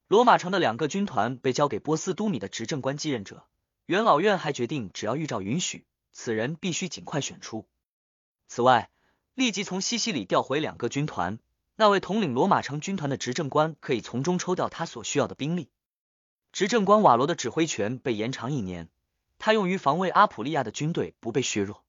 [0.06, 3.46] 罗马城的两个军团被交给波斯都米的执政官继任者，
[3.86, 7.66] 元老院还决定，只要预兆允许，此人必须尽快选出。
[8.48, 8.90] 此外，
[9.34, 11.38] 立即从西西里调回两个军团，
[11.82, 15.68] 那位统领罗马城军团的执政官可以从中抽调他所需要的兵力。
[16.52, 18.88] 执政官瓦罗的指挥权被延长一年。
[19.36, 21.82] 他用于防卫阿普利亚的军队不被削弱。